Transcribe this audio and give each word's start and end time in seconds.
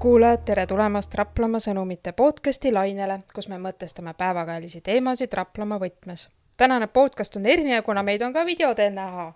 kuulajad, 0.00 0.40
tere 0.48 0.62
tulemast 0.66 1.12
Raplamaa 1.14 1.60
sõnumite 1.60 2.14
podcasti 2.16 2.70
lainele, 2.72 3.18
kus 3.36 3.50
me 3.52 3.58
mõtestame 3.60 4.14
päevakajalisi 4.16 4.80
teemasid 4.80 5.32
Raplamaa 5.36 5.76
võtmes. 5.82 6.28
tänane 6.56 6.86
podcast 6.86 7.36
on 7.36 7.46
erinev, 7.46 7.82
kuna 7.84 8.02
meid 8.02 8.22
on 8.22 8.32
ka 8.32 8.46
video 8.46 8.74
teel 8.74 8.94
näha. 8.96 9.32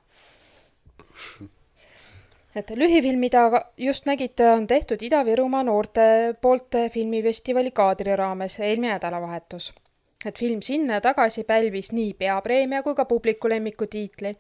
et 2.56 2.70
lühifilm, 2.70 3.18
mida 3.20 3.66
just 3.76 4.06
nägite, 4.06 4.48
on 4.50 4.66
tehtud 4.66 5.02
Ida-Virumaa 5.02 5.62
noorte 5.62 6.34
poolt 6.40 6.76
filmifestivali 6.90 7.70
kaadri 7.70 8.16
raames 8.16 8.60
eelmine 8.60 8.92
nädalavahetus. 8.92 9.74
et 10.26 10.38
film 10.38 10.62
sinna 10.62 10.94
ja 10.94 11.00
tagasi 11.00 11.44
pälvis 11.44 11.92
nii 11.92 12.14
peapreemia 12.14 12.82
kui 12.82 12.94
ka 12.94 13.04
publiku 13.04 13.48
lemmiku 13.48 13.86
tiitli 13.86 14.36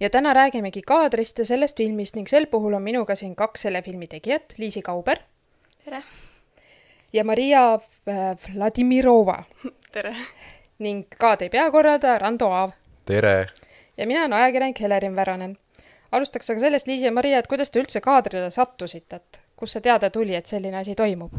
ja 0.00 0.10
täna 0.10 0.32
räägimegi 0.32 0.82
kaadrist 0.82 1.38
ja 1.38 1.44
sellest 1.44 1.76
filmist 1.76 2.16
ning 2.16 2.26
sel 2.28 2.46
puhul 2.46 2.74
on 2.74 2.82
minuga 2.82 3.14
siin 3.14 3.36
kaks 3.36 3.62
selle 3.62 3.82
filmi 3.82 4.06
tegijat, 4.06 4.58
Liisi 4.58 4.82
Kauber. 4.82 5.18
Tere! 5.84 6.02
ja 7.12 7.24
Maria 7.24 7.74
äh, 7.74 8.36
Vladimirova. 8.54 9.44
tere! 9.92 10.16
ning 10.78 11.04
kaadri 11.18 11.48
peakorraldaja 11.48 12.18
Rando 12.18 12.48
Aav. 12.52 12.70
tere! 13.04 13.46
ja 13.96 14.06
mina 14.06 14.20
olen 14.20 14.32
ajakirjanik 14.32 14.80
Helerin 14.80 15.16
Väranen. 15.16 15.58
alustaks 16.12 16.50
aga 16.50 16.60
sellest, 16.60 16.86
Liisi 16.86 17.04
ja 17.04 17.12
Maria, 17.12 17.38
et 17.38 17.46
kuidas 17.46 17.70
te 17.70 17.82
üldse 17.82 18.00
kaadrile 18.00 18.50
sattusite, 18.50 19.16
et 19.16 19.40
kust 19.56 19.76
see 19.76 19.84
teade 19.84 20.10
tuli, 20.10 20.34
et 20.34 20.46
selline 20.46 20.80
asi 20.80 20.94
toimub? 20.94 21.36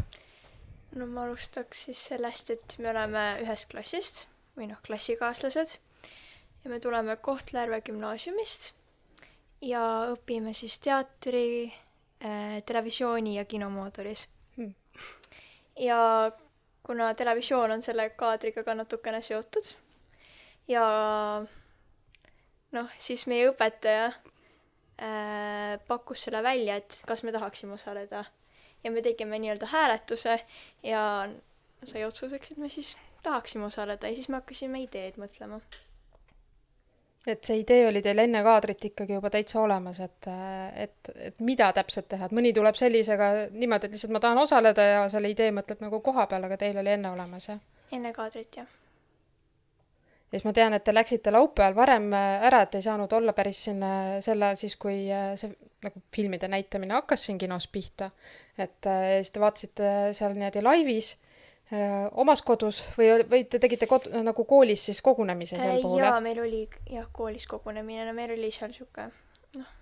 no 0.96 1.06
ma 1.06 1.24
alustaks 1.24 1.84
siis 1.88 2.04
sellest, 2.12 2.50
et 2.50 2.78
me 2.78 2.90
oleme 2.90 3.26
ühest 3.42 3.70
klassist 3.70 4.26
või 4.56 4.70
noh, 4.70 4.78
klassikaaslased 4.86 5.76
ja 6.64 6.70
me 6.70 6.80
tuleme 6.80 7.16
Kohtla-Järve 7.16 7.80
gümnaasiumist 7.90 8.70
ja 9.60 9.82
õpime 10.14 10.54
siis 10.54 10.78
teatri 10.78 11.66
äh,, 11.66 12.62
televisiooni 12.66 13.36
ja 13.36 13.44
kinomoodulis. 13.44 14.28
Ja 15.76 16.32
kuna 16.86 17.14
televisioon 17.14 17.70
on 17.70 17.82
selle 17.82 18.10
kaadriga 18.10 18.62
ka 18.64 18.74
natukene 18.74 19.22
seotud 19.22 19.72
ja 20.68 20.84
noh, 22.76 22.94
siis 22.98 23.26
meie 23.30 23.48
õpetaja 23.50 24.06
äh, 24.10 25.76
pakkus 25.88 26.26
selle 26.26 26.42
välja, 26.46 26.78
et 26.80 27.00
kas 27.08 27.24
me 27.26 27.34
tahaksime 27.34 27.76
osaleda. 27.78 28.24
ja 28.84 28.90
me 28.90 29.02
tegime 29.02 29.38
nii-öelda 29.42 29.66
hääletuse 29.66 30.38
ja 30.82 31.02
sai 31.84 32.04
otsuseks, 32.04 32.52
et 32.52 32.58
me 32.62 32.68
siis 32.70 32.96
tahaksime 33.22 33.66
osaleda 33.66 34.08
ja 34.08 34.14
siis 34.14 34.28
me 34.28 34.38
hakkasime 34.38 34.82
ideed 34.84 35.18
mõtlema 35.18 35.58
et 37.26 37.44
see 37.44 37.60
idee 37.60 37.88
oli 37.88 38.00
teil 38.04 38.22
enne 38.22 38.40
kaadrit 38.46 38.84
ikkagi 38.90 39.16
juba 39.16 39.30
täitsa 39.34 39.58
olemas, 39.62 39.98
et, 40.04 40.28
et, 40.86 41.12
et 41.28 41.44
mida 41.44 41.72
täpselt 41.74 42.08
teha, 42.12 42.28
et 42.28 42.34
mõni 42.36 42.52
tuleb 42.54 42.78
sellisega 42.78 43.30
niimoodi, 43.50 43.88
et 43.88 43.96
lihtsalt 43.96 44.14
ma 44.14 44.22
tahan 44.22 44.42
osaleda 44.44 44.88
ja 44.92 45.04
selle 45.12 45.32
idee 45.32 45.50
mõtleb 45.54 45.82
nagu 45.82 46.00
koha 46.06 46.28
peal, 46.30 46.46
aga 46.46 46.58
teil 46.60 46.78
oli 46.82 46.94
enne 46.94 47.10
olemas, 47.10 47.48
jah? 47.50 47.62
enne 47.96 48.12
kaadrit, 48.14 48.60
jah. 48.60 48.70
ja 50.30 50.38
siis 50.38 50.46
ma 50.46 50.54
tean, 50.54 50.78
et 50.78 50.86
te 50.86 50.94
läksite 50.94 51.34
laupäeval 51.34 51.76
varem 51.78 52.08
ära, 52.14 52.62
et 52.62 52.78
ei 52.78 52.86
saanud 52.86 53.18
olla 53.18 53.34
päris 53.34 53.64
siin 53.66 53.82
sel 54.22 54.46
ajal 54.46 54.62
siis, 54.62 54.78
kui 54.78 55.02
see 55.10 55.50
nagu 55.86 56.02
filmide 56.14 56.50
näitamine 56.50 56.94
hakkas 56.94 57.26
siin 57.26 57.42
kinos 57.42 57.66
pihta. 57.66 58.12
et 58.58 58.86
siis 58.86 59.34
te 59.34 59.42
vaatasite 59.42 59.94
seal 60.14 60.38
niimoodi 60.38 60.62
laivis 60.62 61.16
omas 62.22 62.42
kodus 62.46 62.82
või, 62.94 63.08
või 63.26 63.44
te 63.50 63.58
tegite 63.62 63.88
kod-, 63.90 64.06
nagu 64.22 64.44
koolis 64.46 64.84
siis 64.86 65.00
kogunemise 65.02 65.58
sel 65.58 65.80
puhul, 65.82 65.98
jaa, 65.98 66.20
meil 66.22 66.38
oli 66.44 66.62
jah, 66.92 67.08
koolis 67.12 67.48
kogunemine, 67.50 68.04
no 68.06 68.14
meil 68.14 68.36
oli 68.36 68.52
seal 68.54 68.70
niisugune 68.70 69.08
noh, 69.58 69.72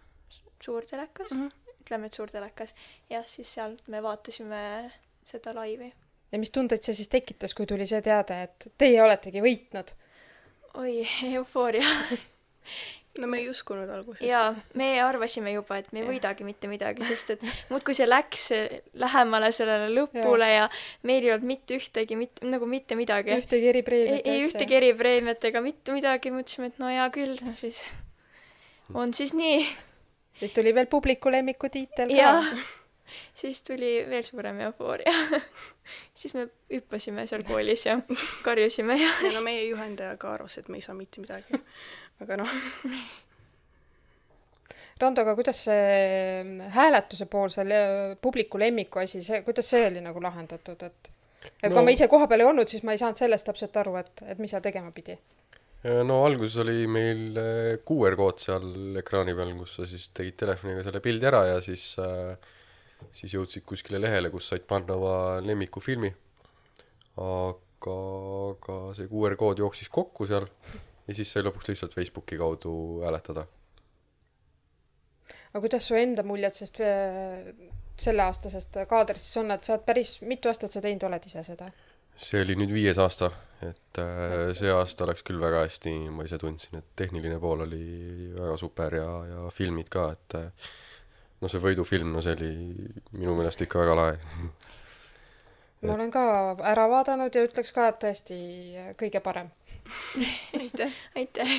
suur 0.64 0.86
telekas 0.88 1.28
mm, 1.28 1.42
-hmm. 1.42 1.76
ütleme, 1.84 2.08
et 2.08 2.16
suur 2.16 2.32
telekas, 2.32 2.72
jah, 3.10 3.26
siis 3.28 3.52
seal 3.58 3.76
me 3.92 4.00
vaatasime 4.02 4.62
seda 5.28 5.52
laivi. 5.54 5.92
ja 6.32 6.40
mis 6.40 6.50
tundeid 6.50 6.82
see 6.82 6.96
siis 6.96 7.12
tekitas, 7.12 7.54
kui 7.54 7.66
tuli 7.66 7.86
see 7.86 8.00
teade, 8.02 8.42
et 8.48 8.68
teie 8.78 9.02
oletegi 9.02 9.44
võitnud? 9.44 9.92
oi, 10.80 11.02
eufooria 11.36 11.84
no 13.18 13.28
me 13.30 13.38
ei 13.42 13.48
uskunud 13.50 13.90
alguses. 13.90 14.24
jaa, 14.26 14.54
me 14.78 14.88
arvasime 15.02 15.52
juba, 15.54 15.78
et 15.82 15.90
me 15.94 16.02
ei 16.02 16.08
võidagi 16.08 16.46
mitte 16.46 16.70
midagi, 16.70 17.06
sest 17.06 17.34
et 17.36 17.44
muudkui 17.70 17.96
see 17.96 18.08
läks 18.08 18.48
lähemale 19.00 19.50
sellele 19.54 19.90
lõpule 19.94 20.48
ja, 20.50 20.64
ja 20.64 20.70
meil 21.06 21.26
ei 21.26 21.34
olnud 21.34 21.48
mitte 21.54 21.78
ühtegi, 21.78 22.18
mitte 22.18 22.46
nagu 22.48 22.68
mitte 22.70 22.98
midagi. 22.98 23.36
ühtegi 23.38 23.70
eripreemiat. 23.70 24.22
ei, 24.26 24.38
ei 24.38 24.48
ühtegi 24.48 24.78
eripreemiat 24.80 25.50
ega 25.50 25.62
mitte 25.64 25.94
midagi, 25.94 26.34
mõtlesime, 26.34 26.72
et 26.72 26.80
no 26.82 26.90
hea 26.90 27.06
küll, 27.14 27.38
no 27.44 27.54
siis 27.60 27.84
on 28.94 29.14
siis 29.14 29.34
nii. 29.34 29.66
siis 30.40 30.56
tuli 30.56 30.74
veel 30.74 30.90
publiku 30.90 31.30
lemmiku 31.30 31.70
tiitel 31.70 32.10
ka. 32.16 32.56
siis 33.34 33.62
tuli 33.62 33.96
veel 34.10 34.22
suurem 34.26 34.60
eufooria 34.66 35.12
siis 36.18 36.34
me 36.34 36.48
hüppasime 36.72 37.26
seal 37.30 37.44
koolis 37.46 37.86
ja 37.86 37.98
karjusime 38.42 38.96
ja. 38.98 39.10
ja 39.22 39.32
no 39.36 39.44
meie 39.44 39.66
juhendaja 39.68 40.16
ka 40.16 40.32
arvas, 40.34 40.58
et 40.58 40.68
me 40.68 40.80
ei 40.80 40.86
saa 40.86 40.96
mitte 40.98 41.22
midagi 41.22 41.62
aga 42.22 42.38
noh. 42.40 42.56
Rando, 45.00 45.24
aga 45.24 45.34
kuidas 45.34 45.64
see 45.66 45.86
mm, 46.44 46.70
hääletuse 46.74 47.26
pool, 47.30 47.50
see 47.50 47.82
publiku 48.22 48.60
lemmiku 48.62 49.02
asi, 49.02 49.22
see, 49.26 49.42
kuidas 49.46 49.66
see 49.72 49.88
oli 49.88 50.02
nagu 50.04 50.22
lahendatud, 50.22 50.86
et 50.86 51.10
et 51.44 51.68
no, 51.68 51.74
kui 51.76 51.84
ma 51.84 51.92
ise 51.92 52.06
kohapeal 52.08 52.40
ei 52.40 52.48
olnud, 52.48 52.70
siis 52.70 52.84
ma 52.86 52.94
ei 52.94 53.00
saanud 53.00 53.18
sellest 53.20 53.44
täpselt 53.50 53.74
aru, 53.82 53.98
et, 54.00 54.22
et 54.32 54.38
mis 54.40 54.52
seal 54.54 54.62
tegema 54.64 54.94
pidi. 54.96 55.18
no 56.08 56.22
alguses 56.24 56.56
oli 56.62 56.86
meil 56.88 57.36
äh, 57.36 57.74
QR-kood 57.84 58.40
seal 58.40 59.00
ekraani 59.02 59.34
peal, 59.36 59.50
kus 59.58 59.74
sa 59.80 59.88
siis 59.88 60.06
tegid 60.16 60.38
telefoniga 60.40 60.86
selle 60.86 61.02
pildi 61.04 61.28
ära 61.28 61.42
ja 61.50 61.58
siis 61.64 61.90
äh, 62.00 62.38
siis 63.12 63.34
jõudsid 63.34 63.66
kuskile 63.66 64.00
lehele, 64.00 64.30
kus 64.32 64.48
said 64.52 64.64
panna 64.68 64.96
oma 64.96 65.16
lemmikufilmi. 65.44 66.12
aga, 67.20 67.98
aga 68.54 68.78
see 68.96 69.10
QR-kood 69.10 69.60
jooksis 69.62 69.90
kokku 69.92 70.26
seal 70.30 70.48
ja 71.08 71.16
siis 71.16 71.32
sai 71.32 71.44
lõpuks 71.44 71.70
lihtsalt 71.70 71.94
Facebooki 71.96 72.38
kaudu 72.40 72.74
hääletada. 73.04 73.46
aga 75.52 75.62
kuidas 75.64 75.88
su 75.88 75.96
enda 75.98 76.24
muljed 76.26 76.56
sellest 76.56 76.80
äh, 76.84 77.70
selleaastasest 78.00 78.84
kaadrist 78.90 79.28
siis 79.28 79.42
on, 79.42 79.54
et 79.54 79.64
sa 79.64 79.76
oled 79.76 79.84
päris 79.86 80.16
mitu 80.26 80.50
aastat 80.50 80.74
sa 80.74 80.82
teinud 80.84 81.06
oled 81.08 81.26
ise 81.30 81.44
seda? 81.46 81.70
see 82.14 82.42
oli 82.44 82.54
nüüd 82.58 82.70
viies 82.70 82.98
aasta, 83.02 83.30
et 83.66 83.98
äh, 83.98 84.50
see 84.54 84.70
aasta 84.70 85.06
läks 85.10 85.24
küll 85.26 85.40
väga 85.42 85.64
hästi, 85.64 85.94
ma 86.14 86.26
ise 86.26 86.38
tundsin, 86.38 86.78
et 86.78 86.92
tehniline 86.96 87.40
pool 87.42 87.64
oli 87.66 87.84
väga 88.36 88.58
super 88.60 88.94
ja, 89.00 89.08
ja 89.30 89.46
filmid 89.54 89.90
ka, 89.90 90.10
et 90.14 90.36
äh, 90.38 90.68
no 91.42 91.50
see 91.50 91.62
võidufilm, 91.62 92.12
no 92.14 92.22
see 92.24 92.36
oli 92.38 92.52
minu 93.18 93.34
meelest 93.38 93.66
ikka 93.66 93.82
väga 93.82 93.98
lahe 93.98 94.14
ma 95.84 95.94
olen 95.94 96.10
ka 96.14 96.24
ära 96.64 96.88
vaadanud 96.90 97.34
ja 97.34 97.44
ütleks 97.46 97.72
ka, 97.74 97.88
et 97.92 98.00
tõesti 98.04 98.38
kõige 99.00 99.20
parem 99.24 99.50
aitäh, 100.62 100.92
aitäh. 101.16 101.52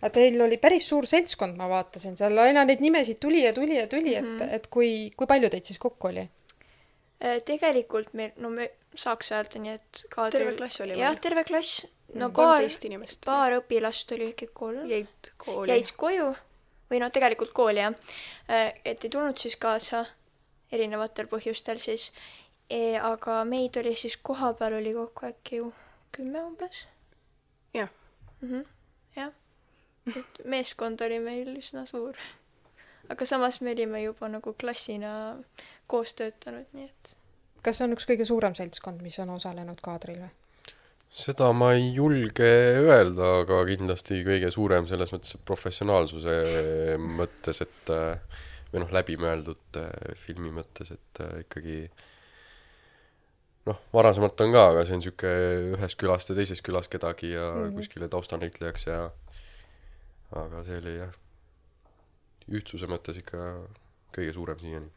aga 0.00 0.10
teil 0.14 0.40
oli 0.42 0.58
päris 0.62 0.88
suur 0.88 1.06
seltskond, 1.10 1.58
ma 1.58 1.68
vaatasin 1.70 2.16
seal, 2.16 2.38
aina 2.38 2.64
neid 2.64 2.82
nimesid 2.84 3.20
tuli 3.20 3.44
ja 3.44 3.52
tuli 3.52 3.76
ja 3.76 3.86
tuli 3.86 4.16
mm, 4.16 4.26
-hmm. 4.26 4.42
et, 4.42 4.46
mhm. 4.46 4.54
et 4.54 4.66
kui, 4.66 4.90
kui 5.16 5.26
palju 5.26 5.50
teid 5.50 5.68
siis 5.68 5.78
kokku 5.78 6.12
oli? 6.12 6.28
Äh, 7.24 7.38
tegelikult 7.44 8.12
meil, 8.14 8.34
no 8.36 8.50
me 8.50 8.70
saaks 8.94 9.32
öelda 9.32 9.62
nii, 9.62 9.78
et 9.78 10.04
kaadril 10.10 10.44
terve 10.44 10.58
klass 10.58 10.80
oli 10.84 10.98
jah, 10.98 11.16
terve 11.18 11.44
klass. 11.44 11.86
no 12.14 12.30
paar, 12.30 12.62
paar 13.24 13.56
õpilast 13.58 14.14
oli 14.14 14.30
äkki 14.32 14.52
kolm. 14.52 14.84
jäid 14.86 15.32
kooli. 15.36 15.72
jäid 15.72 15.90
koju 15.96 16.28
või 16.90 17.00
noh, 17.02 17.10
tegelikult 17.12 17.52
kooli 17.52 17.82
jah. 17.82 17.96
Äh, 18.48 18.72
et 18.84 19.04
ei 19.04 19.10
tulnud 19.10 19.36
siis 19.38 19.56
kaasa 19.60 20.04
erinevatel 20.72 21.28
põhjustel 21.30 21.80
siis 21.82 22.10
e,. 22.70 22.98
aga 22.98 23.42
meid 23.48 23.76
oli 23.80 23.94
siis 23.96 24.16
kohapeal 24.22 24.78
oli 24.80 24.94
kokku 24.96 25.26
äkki 25.30 25.62
ju 25.62 25.72
kümme 26.16 26.42
umbes. 26.44 26.86
jah 27.74 27.88
mm 28.40 28.48
-hmm.. 28.48 28.66
jah, 29.16 29.32
et 30.16 30.44
meeskond 30.44 31.00
oli 31.00 31.20
meil 31.20 31.56
üsna 31.56 31.86
suur. 31.86 32.16
aga 33.08 33.26
samas 33.26 33.60
me 33.60 33.72
olime 33.72 34.02
juba 34.02 34.28
nagu 34.28 34.52
klassina 34.52 35.38
koos 35.86 36.14
töötanud, 36.14 36.66
nii 36.72 36.84
et. 36.84 37.16
kas 37.62 37.78
see 37.78 37.84
on 37.84 37.96
üks 37.96 38.06
kõige 38.10 38.24
suurem 38.24 38.54
seltskond, 38.54 39.02
mis 39.02 39.18
on 39.18 39.30
osalenud 39.30 39.80
kaadril 39.80 40.20
või? 40.26 40.34
seda 41.10 41.52
ma 41.52 41.72
ei 41.72 41.92
julge 41.94 42.50
öelda, 42.84 43.38
aga 43.42 43.62
kindlasti 43.64 44.20
kõige 44.26 44.50
suurem 44.52 44.86
selles 44.86 45.12
mõttes 45.12 45.38
professionaalsuse 45.44 46.34
mõttes, 47.00 47.62
et 47.64 47.92
äh, 47.94 48.42
või 48.72 48.82
noh, 48.84 48.92
läbimõeldud 48.92 49.80
äh, 49.80 49.90
filmi 50.26 50.52
mõttes, 50.54 50.92
et 50.94 51.22
äh, 51.24 51.40
ikkagi 51.44 51.78
noh, 53.68 53.80
varasemalt 53.92 54.40
on 54.44 54.52
ka, 54.54 54.66
aga 54.72 54.84
see 54.84 54.96
on 54.96 55.02
niisugune 55.02 55.78
ühest 55.78 55.98
külast 56.00 56.32
ja 56.32 56.36
teisest 56.38 56.64
külast 56.66 56.92
kedagi 56.92 57.32
ja 57.32 57.48
mm 57.48 57.62
-hmm. 57.62 57.80
kuskile 57.80 58.08
taustanäitlejaks 58.12 58.86
ja 58.86 59.00
aga 60.36 60.62
see 60.64 60.78
oli 60.82 60.94
jah, 60.98 61.12
ühtsuse 62.52 62.88
mõttes 62.90 63.20
ikka 63.20 63.50
kõige 64.14 64.32
suurem 64.32 64.58
siiani. 64.60 64.90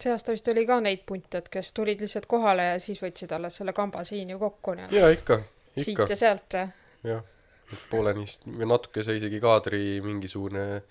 see 0.00 0.12
aasta 0.12 0.32
vist 0.32 0.48
oli 0.48 0.66
ka 0.66 0.80
neid 0.80 1.04
punte, 1.06 1.38
et 1.38 1.48
kes 1.48 1.72
tulid 1.72 2.00
lihtsalt 2.00 2.26
kohale 2.26 2.70
ja 2.72 2.78
siis 2.78 3.02
võtsid 3.02 3.32
alles 3.34 3.56
selle 3.56 3.72
kamba 3.72 4.04
siin 4.04 4.30
ju 4.30 4.38
kokku 4.38 4.74
nii-öelda. 4.78 4.96
jaa, 4.96 5.10
ikka, 5.16 5.40
ikka. 5.76 5.84
siit 5.84 6.14
ja 6.14 6.16
sealt. 6.16 6.58
jah, 7.04 7.24
et 7.72 7.84
pooleni 7.90 8.24
või 8.46 8.72
natuke 8.72 9.02
sai 9.02 9.16
isegi 9.20 9.40
kaadri 9.40 10.00
mingisugune 10.04 10.82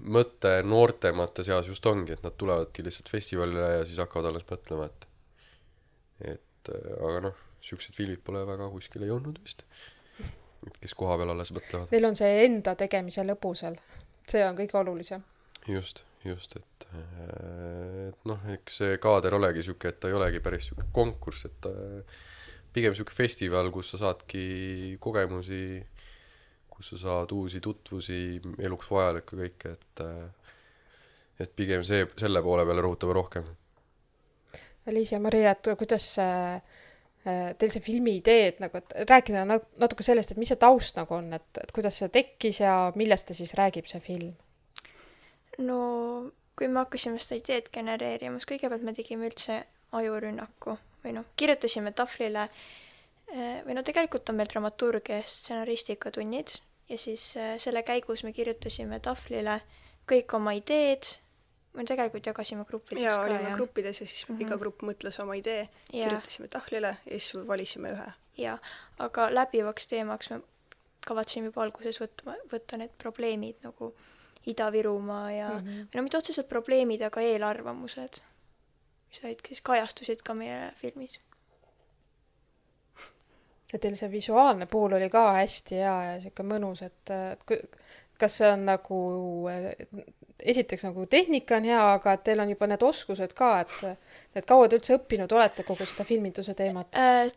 mõte 0.00 0.52
noortemate 0.66 1.44
seas 1.46 1.68
just 1.70 1.86
ongi, 1.86 2.16
et 2.16 2.24
nad 2.24 2.34
tulevadki 2.38 2.84
lihtsalt 2.84 3.10
festivalile 3.12 3.68
ja 3.78 3.84
siis 3.84 4.00
hakkavad 4.02 4.30
alles 4.30 4.46
mõtlema, 4.48 4.88
et 4.90 5.06
et 6.36 6.72
äh, 6.72 6.92
aga 6.96 7.22
noh, 7.28 7.44
siuksed 7.64 7.96
filmid 7.96 8.22
pole 8.24 8.42
väga 8.48 8.68
kuskile 8.72 9.08
jõudnud 9.10 9.40
vist. 9.42 9.64
et 10.66 10.78
kes 10.82 10.94
koha 10.98 11.18
peal 11.20 11.30
alles 11.30 11.52
mõtlevad. 11.54 11.90
Neil 11.92 12.08
on 12.08 12.16
see 12.18 12.44
enda 12.44 12.74
tegemise 12.78 13.22
lõbu 13.26 13.52
seal, 13.58 13.76
see 14.26 14.42
on 14.46 14.56
kõige 14.58 14.78
olulisem. 14.80 15.24
just, 15.68 16.04
just, 16.24 16.56
et, 16.56 16.88
et 18.08 18.24
noh, 18.28 18.48
eks 18.54 18.80
see 18.82 18.96
kaader 19.02 19.36
olegi 19.38 19.66
sihuke, 19.66 19.92
et 19.92 20.00
ta 20.00 20.10
ei 20.10 20.16
olegi 20.18 20.40
päris 20.42 20.70
sihuke 20.70 20.88
konkurss, 20.92 21.46
et 21.50 21.60
ta 21.60 21.72
pigem 22.76 22.96
sihuke 22.96 23.14
festival, 23.16 23.70
kus 23.72 23.94
sa 23.94 24.02
saadki 24.02 24.96
kogemusi, 25.00 25.80
kus 26.76 26.92
sa 26.92 26.98
saad 27.00 27.32
uusi 27.32 27.60
tutvusi, 27.64 28.40
eluks 28.60 28.90
vajalikku 28.92 29.38
kõike, 29.40 29.76
et 29.76 30.04
et 31.40 31.52
pigem 31.56 31.84
see, 31.84 32.06
selle 32.16 32.40
poole 32.44 32.64
peale 32.64 32.84
rõhutame 32.84 33.12
rohkem. 33.16 33.48
Alicia 34.88 35.18
Maria, 35.20 35.52
et 35.52 35.68
kuidas 35.76 36.06
äh, 36.22 36.62
teil 37.58 37.72
see 37.72 37.82
filmi 37.84 38.16
idee, 38.20 38.48
et 38.52 38.62
nagu, 38.62 38.78
et 38.78 39.10
rääkida 39.10 39.44
nat- 39.48 39.68
natuke 39.82 40.06
sellest, 40.06 40.32
et 40.32 40.40
mis 40.40 40.52
see 40.52 40.60
taust 40.62 40.98
nagu 41.00 41.16
on, 41.16 41.32
et, 41.36 41.48
et 41.62 41.72
kuidas 41.74 41.98
see 42.00 42.08
tekkis 42.14 42.62
ja 42.62 42.76
millest 42.96 43.28
ta 43.30 43.36
siis 43.36 43.54
räägib, 43.58 43.88
see 43.90 44.02
film? 44.04 44.34
no 45.58 45.78
kui 46.56 46.68
me 46.68 46.82
hakkasime 46.82 47.20
seda 47.20 47.38
ideed 47.40 47.70
genereerima, 47.72 48.38
siis 48.38 48.48
kõigepealt 48.50 48.84
me 48.84 48.92
tegime 48.96 49.28
üldse 49.28 49.62
ajurünnaku 49.96 50.76
või 51.04 51.14
noh, 51.16 51.26
kirjutasime 51.38 51.92
tahvlile 51.96 52.46
eh, 52.46 53.62
või 53.66 53.76
no 53.76 53.84
tegelikult 53.86 54.28
on 54.30 54.38
meil 54.40 54.50
dramaturgia 54.52 55.20
ja 55.20 55.26
stsenaristikatunnid 55.28 56.58
ja 56.88 56.98
siis 56.98 57.36
eh, 57.36 57.54
selle 57.58 57.82
käigus 57.82 58.24
me 58.24 58.32
kirjutasime 58.32 59.00
tahvlile 59.00 59.60
kõik 60.10 60.34
oma 60.38 60.52
ideed, 60.54 61.02
me 61.74 61.84
tegelikult 61.84 62.26
jagasime 62.26 62.64
gruppides 62.64 63.02
ja 63.02 63.16
ka 63.16 63.24
olime 63.26 63.48
jah. 63.50 63.56
gruppides 63.56 64.00
ja 64.00 64.06
siis 64.06 64.28
Mhm. 64.28 64.40
iga 64.40 64.56
grupp 64.56 64.82
mõtles 64.82 65.18
oma 65.22 65.34
idee, 65.36 65.68
Jaa. 65.92 66.08
kirjutasime 66.08 66.48
tahvlile 66.48 66.96
ja 67.06 67.18
siis 67.20 67.46
valisime 67.46 67.90
ühe. 67.92 68.12
jaa, 68.36 68.58
aga 68.98 69.30
läbivaks 69.34 69.86
teemaks 69.86 70.30
me 70.30 70.40
kavatsesime 71.06 71.46
juba 71.50 71.62
alguses 71.62 72.00
võtma, 72.00 72.34
võtta 72.52 72.76
need 72.78 72.90
probleemid 72.98 73.56
nagu 73.62 73.94
Ida-Virumaa 74.46 75.30
ja 75.30 75.48
mm, 75.50 75.66
-hmm. 75.66 75.86
no 75.94 76.02
mitte 76.02 76.18
otseselt 76.18 76.48
probleemid, 76.48 77.02
aga 77.02 77.20
eelarvamused, 77.20 78.20
mis 79.08 79.20
olid, 79.24 79.40
kes 79.42 79.60
kajastusid 79.60 80.22
ka 80.22 80.34
meie 80.34 80.72
filmis. 80.76 81.20
Ja 83.72 83.78
teil 83.82 83.96
see 83.98 84.10
visuaalne 84.12 84.66
pool 84.70 84.92
oli 84.98 85.08
ka 85.10 85.24
hästi 85.40 85.80
hea 85.80 85.96
ja 86.10 86.20
sihuke 86.22 86.44
mõnus, 86.46 86.82
et 86.86 87.10
et 87.10 87.42
kui- 87.48 87.62
kas 88.18 88.38
see 88.38 88.48
on 88.48 88.62
nagu, 88.64 88.98
esiteks 90.40 90.84
nagu 90.86 91.06
tehnika 91.06 91.56
on 91.58 91.66
hea, 91.68 91.80
aga 91.96 92.12
et 92.16 92.22
teil 92.24 92.40
on 92.40 92.52
juba 92.52 92.68
need 92.70 92.82
oskused 92.86 93.34
ka, 93.36 93.50
et 93.64 93.98
et 94.36 94.46
kaua 94.48 94.68
te 94.68 94.78
üldse 94.78 94.96
õppinud 94.96 95.32
olete 95.32 95.64
kogu 95.68 95.84
seda 95.88 96.04
filminduse 96.08 96.54
teemat? 96.56 96.96
Äh, 96.96 97.28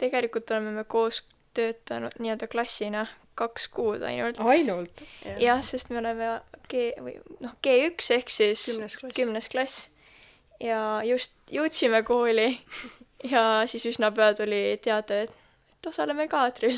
tegelikult 0.00 0.50
oleme 0.50 0.72
me 0.80 0.84
koos 0.84 1.22
töötanud 1.54 2.14
nii-öelda 2.22 2.46
klassina 2.50 3.06
kaks 3.34 3.68
kuud 3.74 4.02
ainult. 4.06 4.38
ainult? 4.40 5.04
jah, 5.40 5.62
sest 5.66 5.90
me 5.90 5.98
oleme 5.98 6.40
G 6.70 6.90
või 7.02 7.16
noh, 7.42 7.56
G1 7.66 8.12
ehk 8.18 8.30
siis 8.30 8.64
Kümnes 8.70 8.96
klass. 9.00 9.16
kümnes 9.16 9.48
klass 9.50 9.88
ja 10.62 11.00
just 11.06 11.32
jõudsime 11.50 12.02
kooli 12.06 12.52
ja 13.34 13.44
siis 13.70 13.86
üsna 13.90 14.12
pea 14.14 14.30
tuli 14.38 14.78
teade, 14.82 15.22
et, 15.26 15.36
et 15.80 15.86
osaleme 15.86 16.28
kaadril. 16.28 16.76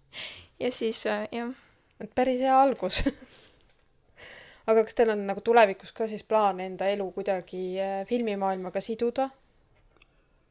ja 0.62 0.72
siis 0.72 1.04
äh, 1.06 1.28
jah, 1.32 1.52
et 2.00 2.14
päris 2.14 2.40
hea 2.40 2.56
algus. 2.56 3.02
aga 4.70 4.84
kas 4.86 4.96
teil 4.96 5.12
on 5.12 5.26
nagu 5.28 5.42
tulevikus 5.44 5.92
ka 5.92 6.06
siis 6.08 6.24
plaan 6.24 6.60
enda 6.64 6.88
elu 6.88 7.06
kuidagi 7.12 7.62
eh, 7.80 7.94
filmimaailmaga 8.08 8.80
siduda? 8.84 9.28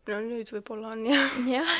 no 0.09 0.17
nüüd 0.25 0.49
võib-olla 0.53 0.93
on 0.95 1.05
jah. 1.07 1.37
jah. 1.57 1.75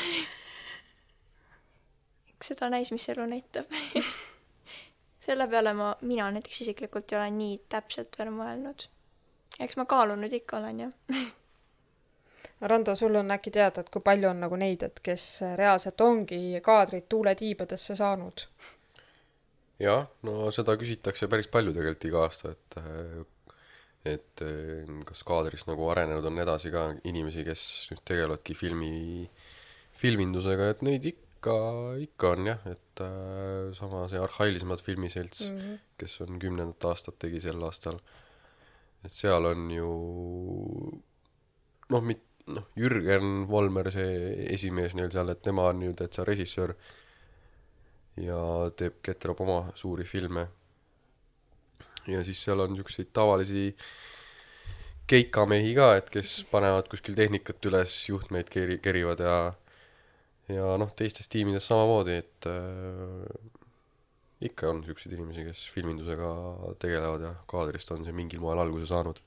eks 2.34 2.52
seda 2.52 2.70
näis, 2.72 2.92
mis 2.94 3.08
elu 3.12 3.26
näitab. 3.30 3.70
selle 5.20 5.46
peale 5.50 5.74
ma, 5.76 5.92
mina 6.02 6.30
näiteks 6.34 6.62
isiklikult 6.66 7.12
ei 7.12 7.20
ole 7.20 7.30
nii 7.36 7.60
täpselt 7.70 8.18
veel 8.18 8.32
mõelnud. 8.34 8.88
eks 9.60 9.78
ma 9.78 9.86
kaalunud 9.90 10.40
ikka 10.40 10.58
olen 10.58 10.86
jah. 10.86 10.96
Rando, 12.60 12.94
sul 12.94 13.14
on 13.16 13.30
äkki 13.32 13.50
teada, 13.50 13.80
et 13.80 13.88
kui 13.88 14.02
palju 14.04 14.28
on 14.28 14.42
nagu 14.44 14.56
neid, 14.60 14.82
et 14.84 15.00
kes 15.00 15.26
reaalselt 15.56 16.00
ongi 16.04 16.60
kaadrid 16.64 17.08
tuuletiibadesse 17.08 17.96
saanud? 17.96 18.46
jah, 19.80 20.04
no 20.28 20.50
seda 20.52 20.74
küsitakse 20.76 21.28
päris 21.32 21.48
palju 21.48 21.72
tegelikult 21.72 22.08
iga 22.10 22.24
aasta, 22.26 22.52
et 22.52 22.80
et 24.08 24.42
eh, 24.44 24.92
kas 25.08 25.24
kaadris 25.28 25.66
nagu 25.68 25.88
arenenud 25.92 26.24
on 26.24 26.40
edasi 26.40 26.72
ka 26.72 26.86
inimesi, 27.08 27.44
kes 27.44 27.64
nüüd 27.90 28.00
tegelevadki 28.08 28.56
filmi, 28.56 29.26
filmindusega, 30.00 30.70
et 30.72 30.80
neid 30.86 31.04
ikka, 31.10 31.56
ikka 32.06 32.32
on 32.36 32.48
jah, 32.48 32.64
et 32.70 33.04
äh, 33.04 33.68
sama 33.76 34.06
see 34.08 34.22
Arhailisemad 34.22 34.80
filmiselts 34.84 35.44
mm, 35.44 35.58
-hmm. 35.58 35.84
kes 36.00 36.20
on 36.24 36.40
kümnendat 36.40 36.88
aastat 36.92 37.18
tegi 37.18 37.40
sel 37.44 37.60
aastal, 37.68 38.00
et 39.04 39.12
seal 39.12 39.44
on 39.44 39.70
ju 39.70 39.92
noh, 41.90 42.02
mit-, 42.04 42.29
noh, 42.56 42.66
Jürgen 42.78 43.46
Volmer, 43.50 43.90
see 43.94 44.46
esimees 44.54 44.96
neil 44.98 45.10
seal, 45.12 45.32
et 45.32 45.42
tema 45.42 45.68
on 45.70 45.82
ju 45.84 45.94
täitsa 45.98 46.24
režissöör 46.26 46.74
ja 48.20 48.40
teeb, 48.76 49.00
ketrab 49.06 49.40
oma 49.44 49.62
suuri 49.78 50.04
filme. 50.04 50.48
ja 52.08 52.24
siis 52.24 52.42
seal 52.42 52.60
on 52.60 52.74
siukseid 52.76 53.10
tavalisi 53.12 53.74
keikamehi 55.10 55.74
ka, 55.74 55.94
et 55.98 56.10
kes 56.10 56.44
panevad 56.50 56.88
kuskil 56.90 57.14
tehnikat 57.18 57.66
üles, 57.66 57.94
juhtmeid 58.08 58.50
keri-, 58.50 58.80
kerivad 58.82 59.20
ja 59.24 59.36
ja 60.50 60.74
noh, 60.80 60.90
teistes 60.96 61.30
tiimides 61.30 61.66
samamoodi, 61.70 62.16
et 62.22 62.48
äh, 62.50 63.50
ikka 64.50 64.70
on 64.72 64.82
siukseid 64.86 65.14
inimesi, 65.14 65.44
kes 65.46 65.66
filmindusega 65.74 66.30
tegelevad 66.82 67.26
ja 67.26 67.34
kaadrist 67.50 67.92
on 67.94 68.06
see 68.06 68.16
mingil 68.16 68.42
moel 68.42 68.62
alguse 68.62 68.88
saanud. 68.90 69.20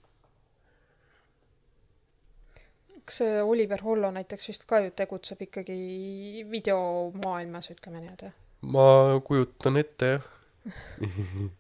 Kas 3.06 3.20
see 3.22 3.42
Oliver 3.44 3.82
Hollo 3.84 4.12
näiteks 4.16 4.48
vist 4.52 4.64
ka 4.70 4.80
ju 4.84 4.94
tegutseb 4.96 5.42
ikkagi 5.48 6.46
videomaailmas, 6.52 7.72
ütleme 7.74 8.04
niimoodi? 8.04 8.32
ma 8.74 8.88
kujutan 9.28 9.78
ette 9.82 10.14
jah, 10.16 10.30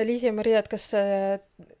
Liisi 0.00 0.26
ja 0.26 0.32
Maria, 0.32 0.62
et 0.62 0.68
kas, 0.70 0.86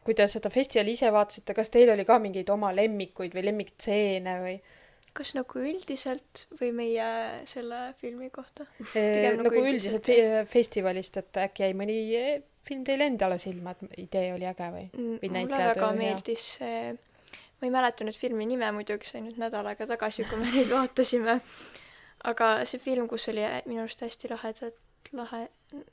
kui 0.04 0.14
te 0.18 0.26
seda 0.28 0.50
festivali 0.52 0.92
ise 0.92 1.08
vaatasite, 1.14 1.54
kas 1.56 1.70
teil 1.72 1.88
oli 1.94 2.04
ka 2.04 2.18
mingeid 2.20 2.50
oma 2.52 2.68
lemmikuid 2.76 3.32
või 3.32 3.46
lemmikstseene 3.46 4.34
või 4.42 4.56
kas 5.16 5.32
nagu 5.34 5.62
üldiselt 5.62 6.44
või 6.60 6.70
meie 6.76 7.06
selle 7.48 7.80
filmi 7.98 8.28
kohta? 8.34 8.66
eh, 8.94 9.30
nagu 9.30 9.46
nagu 9.46 9.56
üldiselt, 9.56 10.04
üldiselt 10.04 10.10
fe- 10.10 10.44
festivalist, 10.52 11.16
et 11.22 11.40
äkki 11.46 11.64
jäi 11.64 11.74
mõni 11.78 11.96
film 12.66 12.84
teile 12.86 13.08
endale 13.10 13.38
silma, 13.42 13.74
et 13.74 13.98
idee 14.04 14.34
oli 14.34 14.46
äge 14.46 14.68
või? 14.74 14.86
või 14.94 15.32
mulle 15.34 15.62
väga 15.64 15.88
hea? 15.88 15.96
meeldis 15.98 16.46
see, 16.58 16.92
ma 17.60 17.68
ei 17.68 17.74
mäleta 17.74 18.06
nüüd 18.06 18.18
filmi 18.18 18.46
nime 18.48 18.70
muidugi, 18.76 19.08
see 19.08 19.20
oli 19.20 19.28
nüüd 19.28 19.40
nädal 19.42 19.68
aega 19.70 19.86
tagasi, 19.90 20.26
kui 20.28 20.40
me 20.40 20.50
neid 20.54 20.70
vaatasime. 20.72 21.40
aga 22.30 22.52
see 22.68 22.82
film, 22.82 23.08
kus 23.08 23.28
oli 23.32 23.44
minu 23.66 23.84
arust 23.84 24.04
hästi 24.04 24.32
lahedalt, 24.32 24.80
lahe 25.16 25.46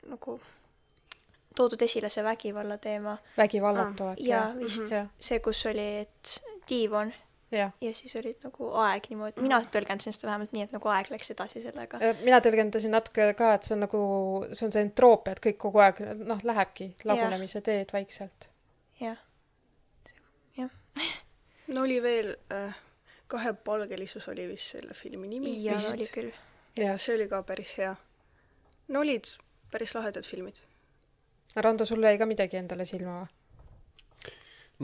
nagu 0.08 0.40
toodud 1.58 1.82
esile 1.82 2.10
see 2.12 2.24
vägivalla 2.24 2.78
teema 2.78 3.16
vägivallatu 3.38 4.12
äkki 4.12 4.28
jaa, 4.28 4.44
jah? 4.50 4.58
vist. 4.58 4.92
jah, 4.92 5.08
see, 5.20 5.40
kus 5.44 5.64
oli, 5.70 5.86
et 6.04 6.34
diivon 6.70 7.12
jah. 7.50 7.72
ja 7.80 7.94
siis 7.94 8.16
olid 8.20 8.44
nagu 8.44 8.70
aeg 8.84 9.08
niimoodi, 9.10 9.42
mina 9.44 9.60
tõlgendasin 9.74 10.14
seda 10.14 10.30
vähemalt 10.30 10.54
nii, 10.56 10.66
et 10.68 10.74
nagu 10.76 10.92
aeg 10.92 11.10
läks 11.14 11.32
edasi 11.34 11.62
sellega. 11.64 12.00
mina 12.22 12.40
tõlgendasin 12.44 12.94
natuke 12.94 13.30
ka, 13.38 13.54
et 13.58 13.68
see 13.68 13.76
on 13.76 13.84
nagu, 13.86 14.02
see 14.52 14.66
on 14.68 14.74
see 14.74 14.84
entroopia, 14.86 15.36
et 15.36 15.42
kõik 15.48 15.60
kogu 15.64 15.82
aeg 15.84 16.02
noh, 16.20 16.44
lähebki 16.50 16.92
lagunemise 17.08 17.62
teed 17.64 17.94
vaikselt. 17.94 18.50
jah, 19.02 19.18
no 21.74 21.82
oli 21.82 22.02
veel 22.02 22.34
äh, 22.52 22.76
kahepalgelisus 23.28 24.28
oli 24.28 24.48
vist 24.48 24.76
selle 24.76 24.94
filmi 24.94 25.28
nimi 25.28 25.54
ja 25.64 25.76
vist 25.76 25.94
oli 25.94 26.08
küll. 26.12 26.30
ja 26.76 26.96
see 26.98 27.16
oli 27.16 27.28
ka 27.28 27.42
päris 27.42 27.74
hea. 27.78 27.94
no 28.88 29.00
olid 29.00 29.34
päris 29.70 29.94
lahedad 29.94 30.24
filmid. 30.24 30.62
Rando, 31.56 31.84
sul 31.84 32.04
jäi 32.04 32.18
ka 32.18 32.26
midagi 32.28 32.56
endale 32.60 32.86
silma 32.88 33.20
või? 33.20 34.32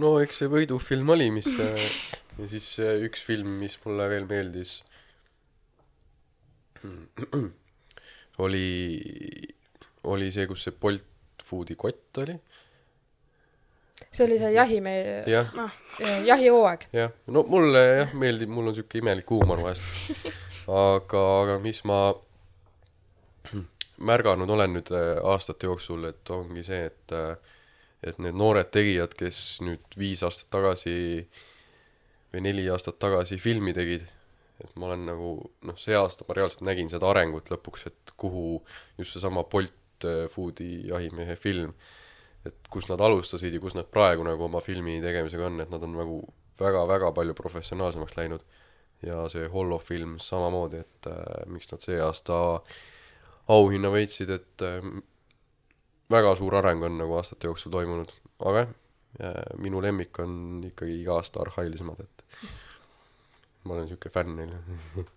no 0.02 0.18
eks 0.20 0.42
see 0.42 0.50
võidufilm 0.50 1.14
oli, 1.14 1.30
mis 1.30 1.48
äh, 1.60 1.88
ja 2.38 2.48
siis 2.50 2.68
äh, 2.82 2.98
üks 3.06 3.22
film, 3.24 3.58
mis 3.62 3.78
mulle 3.84 4.08
veel 4.10 4.26
meeldis, 4.28 4.82
oli, 8.44 8.68
oli 10.10 10.30
see, 10.34 10.48
kus 10.50 10.66
see 10.66 10.76
Bolt 10.80 11.44
Foodi 11.44 11.76
kott 11.76 12.22
oli. 12.24 12.36
See 14.10 14.26
oli 14.26 14.38
see 14.38 14.52
jahimehe, 14.54 15.16
jah, 15.30 15.50
jahihooaeg. 16.26 16.88
jah, 16.92 17.14
no 17.26 17.44
mulle 17.48 17.84
jah 18.00 18.14
meeldib, 18.18 18.52
mul 18.52 18.72
on 18.72 18.78
siuke 18.78 19.00
imelik 19.00 19.30
huumor 19.30 19.62
vahest. 19.62 19.82
aga, 20.68 21.24
aga 21.42 21.58
mis 21.62 21.82
ma 21.88 22.00
märganud 24.04 24.50
olen 24.50 24.78
nüüd 24.78 24.90
äh, 24.94 25.18
aastate 25.30 25.68
jooksul, 25.70 26.08
et 26.10 26.30
ongi 26.34 26.64
see, 26.66 26.86
et 26.90 27.14
äh, 27.14 27.36
et 28.04 28.18
need 28.20 28.36
noored 28.36 28.68
tegijad, 28.74 29.14
kes 29.16 29.38
nüüd 29.64 29.96
viis 29.96 30.22
aastat 30.26 30.50
tagasi 30.52 30.96
või 32.34 32.42
neli 32.44 32.66
aastat 32.72 32.98
tagasi 33.00 33.38
filmi 33.40 33.72
tegid, 33.76 34.04
et 34.60 34.72
ma 34.76 34.90
olen 34.90 35.06
nagu 35.08 35.30
noh, 35.64 35.78
see 35.80 35.96
aasta 35.96 36.26
ma 36.28 36.36
reaalselt 36.36 36.66
nägin 36.68 36.90
seda 36.92 37.08
arengut 37.10 37.48
lõpuks, 37.52 37.86
et 37.88 38.14
kuhu 38.20 38.58
just 38.98 39.16
seesama 39.16 39.46
Bolt 39.48 40.08
äh, 40.08 40.26
Foodi 40.32 40.88
jahimehe 40.90 41.36
film, 41.40 41.72
et 42.46 42.68
kus 42.70 42.88
nad 42.90 43.00
alustasid 43.00 43.54
ja 43.54 43.60
kus 43.62 43.76
nad 43.76 43.88
praegu 43.90 44.24
nagu 44.26 44.46
oma 44.46 44.60
filmi 44.64 44.98
tegemisega 45.02 45.46
on, 45.48 45.62
et 45.64 45.72
nad 45.72 45.82
on 45.82 45.96
nagu 45.96 46.18
väga-väga 46.60 47.12
palju 47.16 47.34
professionaalsemaks 47.34 48.16
läinud. 48.16 48.44
ja 49.04 49.26
see 49.28 49.48
Hollow 49.52 49.78
film 49.78 50.14
samamoodi, 50.22 50.78
et 50.80 51.06
äh, 51.10 51.42
miks 51.50 51.68
nad 51.72 51.82
see 51.84 51.98
aasta 52.00 52.36
auhinna 53.52 53.90
võitsid, 53.92 54.30
et 54.32 54.64
äh, 54.64 54.86
väga 56.10 56.36
suur 56.38 56.56
areng 56.56 56.86
on 56.86 56.96
nagu 57.02 57.18
aastate 57.18 57.50
jooksul 57.50 57.74
toimunud, 57.74 58.14
aga 58.48 58.64
jah, 58.64 58.72
minu 59.60 59.82
lemmik 59.84 60.18
on 60.24 60.64
ikkagi 60.70 61.02
iga 61.02 61.18
aasta 61.18 61.42
arhailisemad, 61.44 62.00
et 62.00 62.24
ma 63.64 63.76
olen 63.76 63.90
siuke 63.90 64.10
fänn 64.14 64.38
neil. 64.38 64.56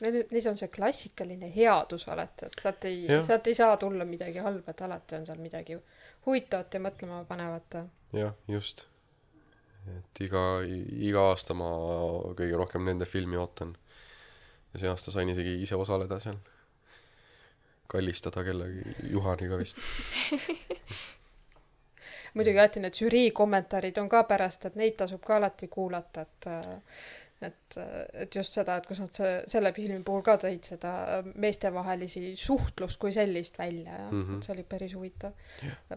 Neis 0.00 0.46
on 0.46 0.58
see 0.60 0.68
klassikaline 0.68 1.48
headus 1.54 2.04
alati, 2.12 2.50
et 2.50 2.60
sealt 2.60 2.84
ei 2.84 3.06
sealt 3.24 3.46
ei 3.48 3.56
saa 3.56 3.76
tulla 3.80 4.04
midagi 4.04 4.42
halba, 4.44 4.74
et 4.74 4.82
alati 4.84 5.16
on 5.16 5.24
seal 5.28 5.40
midagi 5.40 5.78
huvitavat 6.26 6.74
ja 6.76 6.80
mõtlema 6.84 7.22
panevat. 7.28 7.78
jah, 8.12 8.34
just. 8.48 8.84
et 9.96 10.20
iga, 10.20 10.42
iga 11.08 11.24
aasta 11.30 11.56
ma 11.56 11.70
kõige 12.36 12.60
rohkem 12.60 12.84
nende 12.84 13.08
filmi 13.08 13.40
ootan. 13.40 13.72
ja 14.74 14.82
see 14.82 14.92
aasta 14.92 15.14
sain 15.14 15.32
isegi 15.32 15.56
ise 15.62 15.80
osaleda 15.80 16.20
seal. 16.20 16.36
kallistada 17.88 18.44
kellegi, 18.44 18.96
Juhaniga 19.14 19.56
vist. 19.56 19.80
muidugi 22.36 22.58
alati 22.58 22.82
need 22.84 22.98
žürii 23.00 23.30
kommentaarid 23.32 23.96
on 24.02 24.10
ka 24.12 24.26
pärast, 24.28 24.68
et 24.68 24.76
neid 24.76 24.96
tasub 25.00 25.22
ka 25.24 25.38
alati 25.40 25.68
kuulata, 25.72 26.26
et 26.26 26.48
et, 27.44 27.76
et 28.14 28.36
just 28.38 28.54
seda, 28.56 28.78
et 28.78 28.86
kus 28.88 29.02
nad 29.02 29.12
see, 29.12 29.32
selle 29.50 29.72
filmi 29.76 29.98
puhul 30.06 30.22
ka 30.24 30.38
tõid 30.40 30.64
seda 30.64 30.92
meestevahelisi 31.34 32.30
suhtlust 32.40 33.00
kui 33.02 33.12
sellist 33.12 33.58
välja 33.58 33.92
ja 33.92 34.06
mm. 34.10 34.22
-hmm. 34.22 34.44
see 34.44 34.54
oli 34.54 34.64
päris 34.64 34.94
huvitav. 34.96 35.32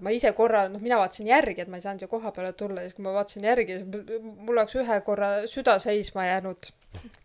ma 0.01 0.09
ise 0.09 0.33
korra, 0.33 0.67
noh, 0.69 0.81
mina 0.81 0.97
vaatasin 0.99 1.27
järgi, 1.27 1.61
et 1.61 1.71
ma 1.71 1.79
ei 1.79 1.85
saanud 1.85 2.01
ju 2.01 2.11
koha 2.11 2.31
peale 2.31 2.53
tulla 2.53 2.81
ja 2.81 2.89
siis, 2.89 2.97
kui 2.97 3.03
ma 3.03 3.13
vaatasin 3.13 3.43
järgi, 3.43 3.77
siis 3.77 3.87
mul- 3.87 4.35
mul 4.45 4.57
oleks 4.57 4.75
ühe 4.75 5.01
korra 5.01 5.31
süda 5.47 5.79
seisma 5.79 6.25
jäänud 6.25 6.71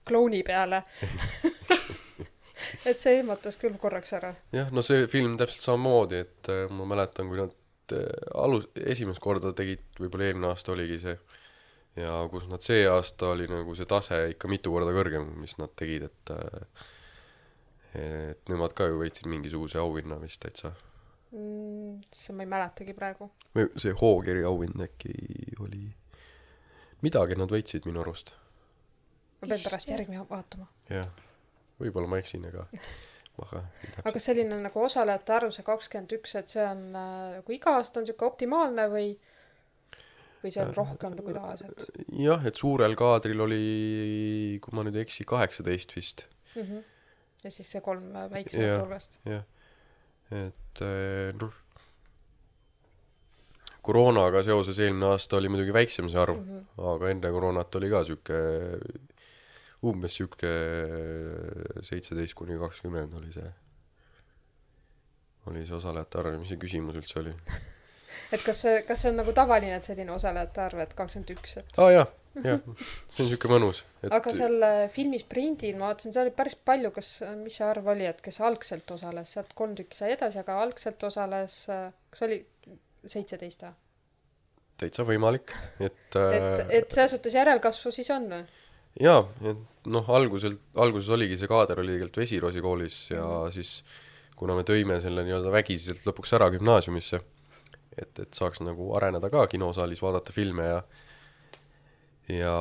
klouni 0.07 0.43
peale. 0.43 0.83
et 2.89 3.01
see 3.01 3.19
ehmatas 3.19 3.59
küll 3.61 3.77
korraks 3.81 4.13
ära. 4.17 4.35
jah, 4.53 4.71
no 4.73 4.83
see 4.83 5.07
film 5.11 5.37
täpselt 5.41 5.67
samamoodi, 5.67 6.23
et 6.27 6.53
äh, 6.53 6.67
ma 6.71 6.87
mäletan, 6.95 7.29
kui 7.29 7.41
nad 7.41 7.97
äh, 7.97 8.05
alus-, 8.35 8.69
esimest 8.85 9.23
korda 9.25 9.53
tegid, 9.57 9.85
võib-olla 9.99 10.29
eelmine 10.29 10.53
aasta 10.53 10.73
oligi 10.73 11.01
see, 11.03 11.17
ja 11.97 12.15
kus 12.31 12.47
nad 12.51 12.65
see 12.65 12.87
aasta 12.91 13.31
oli 13.35 13.47
nagu 13.51 13.75
see 13.79 13.87
tase 13.91 14.21
ikka 14.35 14.51
mitu 14.51 14.73
korda 14.75 14.95
kõrgem, 14.97 15.29
mis 15.41 15.57
nad 15.61 15.75
tegid, 15.79 16.09
et 16.11 16.35
et 17.95 18.51
nemad 18.51 18.75
ka 18.75 18.89
ju 18.91 18.99
võitsid 18.99 19.29
mingisuguse 19.31 19.79
auhinna 19.79 20.19
vist 20.23 20.43
täitsa. 20.43 20.73
mm,. 21.31 22.01
seda 22.11 22.37
ma 22.39 22.47
ei 22.47 22.53
mäletagi 22.55 22.95
praegu. 22.99 23.31
see 23.77 23.95
Hoogeri 24.01 24.45
auhind 24.45 24.81
äkki 24.89 25.15
oli, 25.63 25.87
midagi 27.07 27.39
nad 27.39 27.53
võitsid 27.55 27.87
minu 27.87 28.03
arust, 28.03 28.35
ma 29.41 29.51
pean 29.53 29.63
pärast 29.63 29.91
järgi 29.95 30.23
vaatama. 30.31 30.67
jah. 30.91 31.11
võib-olla 31.81 32.11
ma 32.11 32.23
eksin, 32.23 32.49
aga 32.51 32.67
aga 33.43 33.63
täpselt. 33.97 34.23
selline 34.23 34.59
nagu 34.63 34.83
osalejate 34.83 35.35
arv, 35.35 35.53
see 35.55 35.67
kakskümmend 35.67 36.13
üks, 36.19 36.35
et 36.39 36.51
see 36.51 36.65
on 36.65 36.85
äh, 36.91 37.23
nagu 37.39 37.55
iga 37.55 37.79
aasta 37.79 38.01
on 38.01 38.07
sihuke 38.09 38.27
optimaalne 38.27 38.87
või, 38.93 39.15
või 40.45 40.53
see 40.53 40.63
on 40.65 40.73
Äh, 40.73 40.77
rohkem 40.77 41.17
nagu 41.17 41.35
tavaliselt 41.35 41.85
jah, 42.21 42.45
et 42.47 42.61
suurel 42.61 42.97
kaadril 42.99 43.45
oli, 43.47 43.65
kui 44.63 44.77
ma 44.77 44.85
nüüd 44.87 44.99
ei 44.99 45.07
eksi, 45.07 45.27
kaheksateist 45.29 45.95
vist 45.97 46.27
mm? 46.55 46.63
-hmm. 46.63 46.85
ja 47.45 47.51
siis 47.51 47.71
see 47.73 47.83
kolm 47.85 48.13
äh, 48.13 48.31
väiksemat 48.31 48.83
hulgast. 48.83 49.19
jah, 49.29 49.45
et 50.31 50.85
eh, 50.85 51.33
noh, 51.41 51.57
koroonaga 53.85 54.45
seoses 54.45 54.79
eelmine 54.79 55.13
aasta 55.13 55.41
oli 55.41 55.53
muidugi 55.53 55.75
väiksem 55.77 56.09
see 56.13 56.21
arv 56.21 56.39
mm. 56.39 56.47
-hmm. 56.61 56.87
aga 56.95 57.11
enne 57.17 57.35
koroonat 57.39 57.81
oli 57.81 57.91
ka 57.91 58.05
sihuke, 58.05 58.41
umbes 59.85 60.17
sihuke 60.21 60.55
seitseteist 61.83 62.35
kuni 62.35 62.59
kakskümmend 62.59 63.21
oli 63.21 63.33
see, 63.33 63.53
oli 65.47 65.67
see 65.67 65.77
osalejate 65.77 66.21
arv, 66.21 66.41
mis 66.41 66.53
see 66.53 66.61
küsimus 66.61 67.01
üldse 67.01 67.21
oli? 67.25 67.37
et 68.33 68.43
kas 68.45 68.65
see, 68.65 68.83
kas 68.89 69.05
see 69.05 69.13
on 69.13 69.21
nagu 69.23 69.35
tavaline, 69.37 69.79
et 69.79 69.87
selline 69.87 70.13
osalejate 70.15 70.63
arv, 70.65 70.85
et 70.85 70.95
kakskümmend 70.99 71.35
üks, 71.37 71.57
et 71.61 71.79
aa 71.79 71.87
ah, 71.87 71.93
jah, 71.95 72.11
jah, 72.47 72.61
see 73.09 73.25
on 73.25 73.31
sihuke 73.31 73.51
mõnus, 73.53 73.85
et 74.03 74.15
aga 74.15 74.35
selle 74.37 74.73
filmi 74.95 75.21
sprindil 75.23 75.79
ma 75.79 75.93
vaatasin, 75.93 76.15
seal 76.17 76.27
oli 76.27 76.35
päris 76.37 76.59
palju, 76.71 76.91
kas, 76.97 77.13
mis 77.43 77.61
see 77.61 77.69
arv 77.69 77.93
oli, 77.95 78.09
et 78.11 78.21
kes 78.25 78.41
algselt 78.45 78.97
osales, 78.97 79.37
sealt 79.37 79.55
kolm 79.59 79.77
tükki 79.79 80.01
sai 80.01 80.15
edasi, 80.17 80.43
aga 80.43 80.59
algselt 80.65 81.09
osales, 81.11 81.63
kas 82.11 82.27
oli 82.29 82.43
seitseteist 83.05 83.67
või? 83.69 83.81
täitsa 84.85 85.05
võimalik, 85.07 85.53
et 85.79 86.17
et, 86.19 86.63
et 86.81 86.91
selles 86.91 87.15
suhtes 87.15 87.37
järelkasvu 87.37 87.93
siis 87.95 88.11
on 88.15 88.27
või? 88.33 88.43
jaa, 89.01 89.21
et 89.51 89.91
noh, 89.91 90.09
alguselt, 90.17 90.61
alguses 90.81 91.11
oligi 91.15 91.39
see 91.39 91.51
kaader 91.51 91.83
oli 91.83 91.97
tegelikult 91.97 92.21
Vesiroosi 92.23 92.63
koolis 92.65 92.99
ja 93.11 93.23
mm 93.23 93.31
-hmm. 93.31 93.55
siis 93.55 93.85
kuna 94.37 94.57
me 94.59 94.65
tõime 94.67 95.01
selle 95.03 95.25
nii-öelda 95.27 95.53
vägisiselt 95.55 96.07
lõpuks 96.07 96.35
ära 96.37 96.51
gümnaasiumisse, 96.55 97.21
et, 98.01 98.19
et 98.19 98.37
saaks 98.37 98.63
nagu 98.65 98.93
areneda 98.97 99.31
ka 99.33 99.47
kinosaalis, 99.51 100.03
vaadata 100.03 100.35
filme 100.35 100.67
ja 100.69 100.79
ja 102.29 102.55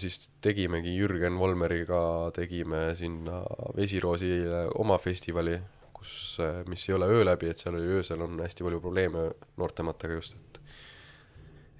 siis 0.00 0.30
tegimegi 0.40 0.94
Jürgen 0.96 1.36
Volmeriga 1.38 2.30
tegime 2.32 2.94
sinna 2.96 3.42
Vesiroosile 3.76 4.62
oma 4.80 4.96
festivali, 4.98 5.58
kus, 5.92 6.38
mis 6.68 6.86
ei 6.88 6.94
ole 6.96 7.10
öö 7.12 7.26
läbi, 7.28 7.50
et 7.50 7.60
seal 7.60 7.76
oli 7.76 7.98
öösel 7.98 8.24
on 8.24 8.40
hästi 8.40 8.64
palju 8.64 8.80
probleeme 8.80 9.26
noortematega 9.60 10.16
just, 10.20 10.38
et 10.38 10.60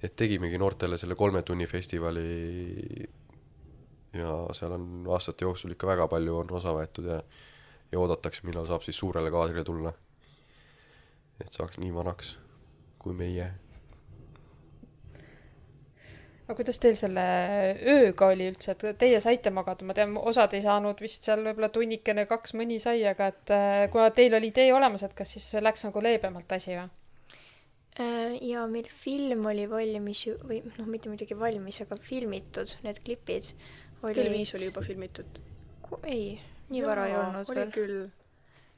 et 0.01 0.13
tegimegi 0.17 0.57
noortele 0.57 0.97
selle 0.97 1.15
kolme 1.15 1.41
tunni 1.45 1.67
festivali 1.69 2.21
ja 4.17 4.31
seal 4.57 4.73
on 4.77 4.85
aastate 5.13 5.45
jooksul 5.45 5.73
ikka 5.75 5.87
väga 5.87 6.07
palju 6.09 6.39
on 6.39 6.53
osa 6.57 6.73
võetud 6.77 7.09
ja 7.09 7.19
ja 7.91 7.99
oodatakse, 7.99 8.45
millal 8.47 8.67
saab 8.69 8.85
siis 8.85 8.99
suurele 8.99 9.31
kaadrile 9.31 9.63
tulla. 9.67 9.91
Et 11.39 11.51
saaks 11.51 11.79
nii 11.81 11.93
vanaks 11.95 12.35
kui 13.01 13.15
meie. 13.17 13.49
aga 16.45 16.57
kuidas 16.57 16.81
teil 16.83 16.97
selle 16.99 17.21
ööga 17.87 18.27
oli 18.33 18.49
üldse, 18.51 18.73
et 18.75 18.97
teie 18.99 19.19
saite 19.23 19.53
magada, 19.55 19.85
ma 19.87 19.95
tean, 19.95 20.17
osad 20.19 20.51
ei 20.57 20.63
saanud 20.65 20.99
vist 20.99 21.23
seal 21.23 21.45
võib-olla 21.45 21.69
tunnikene 21.71 22.25
kaks 22.27 22.57
mõni 22.59 22.79
sai, 22.83 23.05
aga 23.07 23.29
et 23.31 23.53
äh, 23.55 23.85
kuna 23.93 24.09
teil 24.15 24.35
oli 24.35 24.51
idee 24.51 24.73
olemas, 24.75 25.05
et 25.07 25.15
kas 25.15 25.31
siis 25.37 25.47
läks 25.63 25.87
nagu 25.87 26.03
leebemalt 26.03 26.51
asi 26.57 26.75
või? 26.75 26.89
Äh, 27.99 28.35
ja 28.47 28.65
meil 28.67 28.89
film 28.91 29.47
oli 29.51 29.63
valmis 29.71 30.25
ju, 30.27 30.35
või 30.43 30.59
noh, 30.65 30.91
mitte 30.91 31.11
muidugi 31.11 31.39
valmis, 31.39 31.79
aga 31.85 31.95
filmitud, 32.03 32.75
need 32.83 32.99
klipid 33.03 33.53
olid 34.01 34.17
kell 34.17 34.33
viis 34.33 34.53
oli 34.57 34.69
juba 34.69 34.83
filmitud. 34.85 35.39
ei, 36.03 36.39
nii 36.71 36.83
vara 36.85 37.07
ei 37.09 37.15
olnud 37.19 37.51
oli 37.51 37.59
veel. 37.59 37.73
küll. 37.75 38.01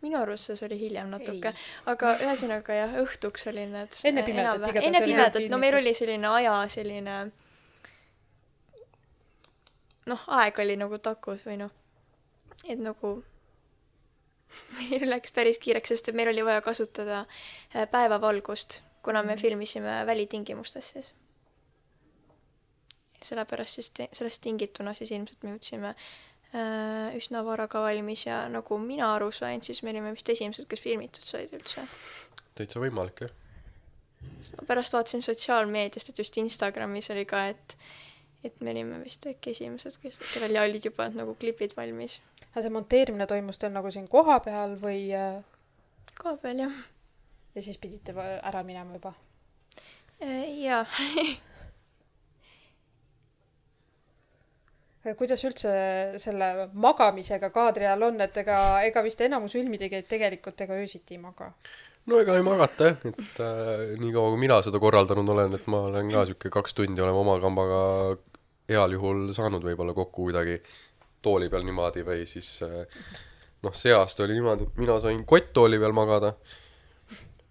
Minu 0.03 0.19
arust 0.19 0.51
see 0.51 0.67
oli 0.67 0.79
hiljem 0.81 1.09
natuke 1.13 1.53
aga 1.89 2.17
ühesõnaga 2.25 2.75
jah, 2.81 2.97
õhtuks 3.03 3.47
oli 3.51 3.65
need 3.71 4.01
Enne 4.09 4.23
äh, 4.23 4.27
pimedat 4.27 4.59
igatahes 4.59 4.89
enne 4.89 5.01
pimedat, 5.05 5.49
no 5.51 5.61
meil 5.61 5.79
oli 5.79 5.95
selline 5.97 6.29
aja 6.39 6.57
selline 6.73 7.17
noh, 10.09 10.25
aeg 10.39 10.59
oli 10.59 10.75
nagu 10.79 10.99
takus 11.03 11.43
või 11.47 11.59
noh, 11.63 11.71
et 12.67 12.79
nagu 12.81 13.15
meil 14.77 15.07
läks 15.09 15.33
päris 15.35 15.59
kiireks, 15.63 15.93
sest 15.93 16.11
meil 16.17 16.31
oli 16.33 16.45
vaja 16.45 16.63
kasutada 16.65 17.23
äh, 17.23 17.87
päevavalgust, 17.89 18.81
kuna 19.05 19.23
me 19.23 19.37
filmisime 19.39 20.03
välitingimustes 20.07 20.93
siis. 20.95 21.13
sellepärast 23.23 23.79
siis 23.79 23.91
sellest 24.11 24.41
tingituna 24.43 24.93
siis 24.93 25.11
ilmselt 25.15 25.43
me 25.43 25.55
jõudsime 25.55 25.95
üsna 27.17 27.41
vara 27.45 27.65
ka 27.67 27.81
valmis 27.81 28.27
ja 28.27 28.43
nagu 28.51 28.77
mina 28.77 29.07
aru 29.15 29.31
sain, 29.33 29.63
siis 29.65 29.81
me 29.83 29.89
olime 29.89 30.11
vist 30.13 30.29
esimesed, 30.29 30.67
kes 30.69 30.81
filmitud 30.83 31.25
said 31.25 31.53
üldse. 31.55 31.85
täitsa 32.53 32.81
võimalik 32.83 33.25
jah. 33.25 33.31
sest 34.39 34.59
ma 34.59 34.67
pärast 34.69 34.93
vaatasin 34.93 35.25
sotsiaalmeediast, 35.25 36.13
et 36.13 36.21
just 36.21 36.37
Instagramis 36.37 37.09
oli 37.15 37.25
ka, 37.25 37.47
et 37.55 37.77
et 38.43 38.61
me 38.61 38.73
olime 38.73 38.99
vist 39.03 39.25
äkki 39.29 39.53
esimesed, 39.53 39.97
kes, 40.03 40.19
kellel 40.33 40.59
olid 40.65 40.85
juba 40.89 41.07
nagu 41.15 41.35
klipid 41.39 41.75
valmis. 41.77 42.19
aga 42.51 42.65
see 42.65 42.73
monteerimine 42.75 43.27
toimus 43.27 43.59
teil 43.59 43.73
nagu 43.73 43.91
siin 43.91 44.07
kohapeal 44.11 44.75
või 44.81 45.07
äh, 45.15 45.39
koha 46.19 46.35
peal 46.41 46.65
jah. 46.65 46.81
ja 47.55 47.63
siis 47.65 47.79
pidite 47.81 48.15
ära 48.19 48.63
minema 48.67 48.99
juba? 48.99 49.13
Äh, 50.21 50.49
jaa, 50.63 50.83
kuidas 55.17 55.43
üldse 55.43 55.71
selle 56.21 56.49
magamisega 56.73 57.49
kaadri 57.53 57.87
all 57.89 58.07
on, 58.07 58.21
et 58.23 58.37
ega, 58.43 58.59
ega 58.87 59.03
vist 59.03 59.21
enamus 59.25 59.55
filmitegijaid 59.57 60.07
tegelikult 60.09 60.63
ega 60.63 60.77
öösiti 60.79 61.17
ei 61.17 61.23
maga? 61.23 61.51
no 62.07 62.19
ega 62.23 62.37
ei 62.39 62.45
magata 62.45 62.89
jah, 62.91 63.03
et 63.11 63.41
äh, 63.43 63.83
niikaua 63.99 64.31
kui 64.33 64.41
mina 64.45 64.61
seda 64.65 64.79
korraldanud 64.83 65.29
olen, 65.35 65.57
et 65.59 65.67
ma 65.71 65.85
olen 65.89 66.11
ka 66.11 66.25
sihuke 66.29 66.51
kaks 66.53 66.79
tundi 66.79 67.03
oleme 67.03 67.19
oma 67.19 67.37
kambaga 67.43 67.83
heal 68.71 68.95
juhul 68.95 69.29
saanud 69.35 69.63
võib-olla 69.63 69.95
kokku 69.95 70.29
kuidagi 70.29 70.57
tooli 71.23 71.49
peal 71.51 71.63
niimoodi 71.67 72.03
või 72.07 72.25
siis 72.27 72.55
äh, 72.65 72.83
noh, 73.63 73.75
see 73.75 73.95
aasta 73.95 74.25
oli 74.25 74.39
niimoodi, 74.39 74.67
mina 74.79 74.99
sain 75.03 75.23
kotttooli 75.27 75.79
peal 75.79 75.95
magada 75.95 76.33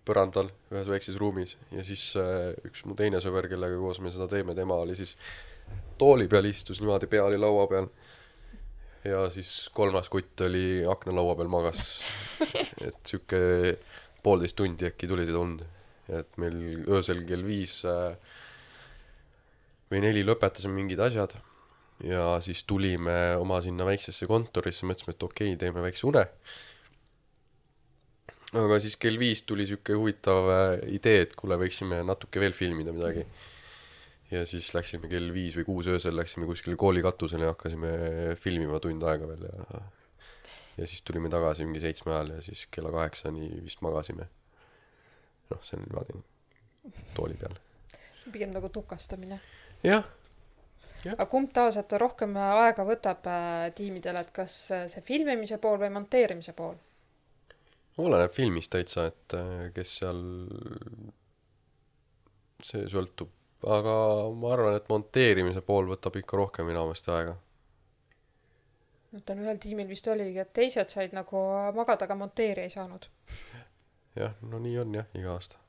põrandal 0.09 0.51
ühes 0.73 0.89
väikses 0.91 1.17
ruumis 1.21 1.57
ja 1.73 1.85
siis 1.87 2.11
äh, 2.21 2.53
üks 2.69 2.85
mu 2.89 2.97
teine 2.99 3.21
sõber, 3.25 3.49
kellega 3.53 3.79
koos 3.81 4.01
me 4.03 4.13
seda 4.13 4.29
teeme, 4.31 4.57
tema 4.59 4.81
oli 4.83 4.97
siis 4.99 5.17
tooli 6.03 6.27
peal 6.31 6.49
istus 6.51 6.83
niimoodi, 6.83 7.09
pea 7.11 7.25
oli 7.29 7.39
laua 7.41 7.69
peal. 7.71 7.89
ja 9.05 9.25
siis 9.35 9.71
kolmas 9.75 10.09
kutt 10.11 10.45
oli 10.47 10.83
aknalaua 10.89 11.37
peal 11.39 11.51
magas. 11.51 12.03
et 12.87 12.99
sihuke 13.07 13.43
poolteist 14.23 14.59
tundi 14.59 14.87
äkki 14.91 15.11
tuli 15.11 15.27
seda 15.29 15.43
und. 15.43 15.63
et 16.13 16.35
meil 16.43 16.83
öösel 16.91 17.23
kell 17.29 17.45
viis 17.47 17.77
äh, 17.89 18.17
või 19.91 20.03
neli 20.03 20.25
lõpetasime 20.27 20.75
mingid 20.75 21.01
asjad 21.01 21.37
ja 22.03 22.25
siis 22.43 22.65
tulime 22.67 23.37
oma 23.39 23.61
sinna 23.63 23.87
väiksesse 23.87 24.27
kontorisse, 24.27 24.87
mõtlesime, 24.89 25.15
et 25.15 25.23
okei 25.23 25.53
okay,, 25.53 25.61
teeme 25.61 25.85
väikse 25.85 26.09
une. 26.09 26.25
aga 28.65 28.81
siis 28.83 28.99
kell 28.99 29.21
viis 29.23 29.47
tuli 29.47 29.69
sihuke 29.71 29.95
huvitav 29.95 30.51
äh, 30.51 30.75
idee, 30.99 31.23
et 31.29 31.39
kuule, 31.39 31.61
võiksime 31.63 32.03
natuke 32.09 32.43
veel 32.43 32.59
filmida 32.59 32.95
midagi 32.95 33.23
mm 33.23 33.52
ja 34.33 34.45
siis 34.49 34.71
läksime 34.75 35.11
kell 35.13 35.33
viis 35.35 35.57
või 35.59 35.67
kuus 35.69 35.89
öösel 35.93 36.17
läksime 36.17 36.47
kuskile 36.49 36.77
kooli 36.81 37.03
katusele 37.05 37.49
ja 37.49 37.53
hakkasime 37.53 37.91
filmima 38.41 38.81
tund 38.81 39.05
aega 39.05 39.29
veel 39.29 39.45
ja 39.49 39.83
ja 40.77 40.87
siis 40.87 41.03
tulime 41.03 41.29
tagasi 41.29 41.65
mingi 41.65 41.81
seitsme 41.81 42.13
ajal 42.15 42.31
ja 42.37 42.41
siis 42.43 42.67
kella 42.71 42.93
kaheksani 42.93 43.51
vist 43.65 43.83
magasime. 43.85 44.29
noh, 45.51 45.61
see 45.61 45.77
on 45.77 45.85
niimoodi 45.85 46.23
tooli 47.15 47.37
peal. 47.41 47.59
pigem 48.33 48.55
nagu 48.57 48.69
tukastamine. 48.69 49.41
jah. 49.85 50.07
aga 51.13 51.27
kumb 51.27 51.53
tavaliselt 51.53 51.93
rohkem 52.01 52.37
aega 52.37 52.87
võtab 52.89 53.29
äh, 53.29 53.69
tiimidel, 53.75 54.23
et 54.23 54.33
kas 54.33 54.57
äh, 54.71 54.87
see 54.89 55.05
filmimise 55.05 55.59
pool 55.59 55.79
või 55.83 55.93
monteerimise 55.99 56.57
pool? 56.57 56.81
oleneb 57.99 58.33
filmist 58.33 58.73
täitsa, 58.73 59.07
et 59.13 59.37
äh, 59.37 59.69
kes 59.77 59.97
seal, 60.01 60.25
see 62.65 62.89
sõltub 62.89 63.42
aga 63.63 63.95
ma 64.35 64.53
arvan, 64.57 64.77
et 64.77 64.89
monteerimise 64.91 65.63
pool 65.67 65.91
võtab 65.91 66.17
ikka 66.19 66.39
rohkem 66.41 66.67
meelest 66.67 67.09
aega. 67.09 67.37
ütlen, 69.13 69.43
ühel 69.45 69.59
tiimil 69.61 69.89
vist 69.89 70.09
oligi, 70.09 70.39
et 70.41 70.53
teised 70.57 70.89
said 70.89 71.13
nagu 71.13 71.43
magada, 71.77 72.09
aga 72.09 72.17
monteerija 72.19 72.69
ei 72.69 72.75
saanud. 72.75 73.09
jah, 74.17 74.35
no 74.43 74.59
nii 74.59 74.79
on 74.83 74.95
jah, 75.01 75.11
iga 75.19 75.37
aasta 75.37 75.63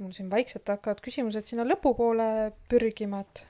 mul 0.00 0.12
siin 0.12 0.30
vaikselt 0.30 0.68
hakkavad 0.68 1.00
küsimused 1.04 1.48
sinna 1.48 1.64
lõpupoole 1.64 2.52
pürgima, 2.68 3.22
et 3.24 3.46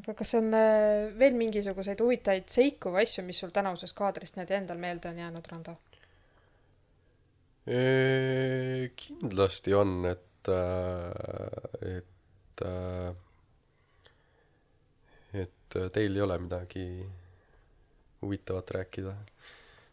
aga 0.00 0.14
kas 0.20 0.34
on 0.38 0.54
äh, 0.54 1.10
veel 1.18 1.34
mingisuguseid 1.38 2.00
huvitavaid 2.02 2.46
seiku 2.52 2.92
või 2.94 3.04
asju, 3.06 3.24
mis 3.26 3.40
sul 3.42 3.50
tänavusest 3.54 3.96
kaadrist 3.98 4.36
niimoodi 4.36 4.58
endal 4.60 4.78
meelde 4.82 5.10
on 5.10 5.22
jäänud, 5.24 5.52
Rando? 5.52 5.78
kindlasti 9.00 9.74
on, 9.76 9.90
et 10.08 10.22
et, 10.48 12.08
et, 12.60 12.64
et 15.44 15.78
teil 15.92 16.16
ei 16.16 16.24
ole 16.24 16.38
midagi 16.38 16.86
huvitavat 18.22 18.70
rääkida. 18.70 19.14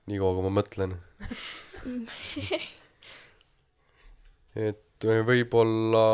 nii 0.08 0.20
kaua, 0.22 0.34
kui 0.38 0.44
ma 0.48 0.54
mõtlen 0.62 0.96
et 4.58 5.08
võib-olla, 5.28 6.06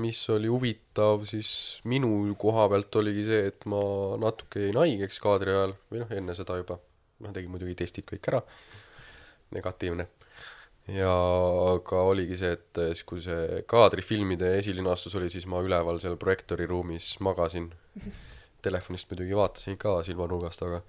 mis 0.00 0.20
oli 0.32 0.48
huvitav, 0.48 1.26
siis 1.28 1.82
minu 1.84 2.32
koha 2.40 2.68
pealt 2.72 2.96
oligi 3.02 3.26
see, 3.26 3.42
et 3.50 3.66
ma 3.68 3.82
natuke 4.22 4.62
jäin 4.68 4.78
haigeks 4.80 5.20
kaadri 5.22 5.52
ajal 5.52 5.76
või 5.90 6.00
noh, 6.04 6.16
enne 6.16 6.36
seda 6.38 6.56
juba. 6.60 6.78
ma 7.22 7.30
tegin 7.30 7.52
muidugi 7.52 7.76
testid 7.78 8.06
kõik 8.08 8.24
ära, 8.32 8.40
negatiivne 9.54 10.08
ja 10.92 11.12
ka 11.86 12.02
oligi 12.10 12.36
see, 12.40 12.56
et 12.56 12.82
siis 12.92 13.04
kui 13.08 13.22
see 13.24 13.62
kaadrifilmide 13.70 14.56
esilinastus 14.58 15.16
oli, 15.20 15.30
siis 15.32 15.46
ma 15.50 15.62
üleval 15.64 16.00
seal 16.02 16.18
projektori 16.20 16.66
ruumis 16.70 17.14
magasin. 17.24 17.70
Telefonist 18.62 19.10
muidugi 19.10 19.34
vaatasin 19.34 19.78
ka 19.80 19.96
silmanurgast, 20.06 20.62
aga 20.62 20.82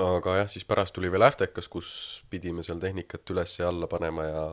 aga 0.00 0.36
jah, 0.40 0.50
siis 0.50 0.64
pärast 0.64 0.94
tuli 0.94 1.10
veel 1.12 1.26
Äftekas, 1.26 1.68
kus 1.68 1.88
pidime 2.30 2.62
seal 2.62 2.78
tehnikat 2.82 3.32
üles 3.34 3.56
ja 3.58 3.68
alla 3.68 3.88
panema 3.90 4.26
ja 4.28 4.44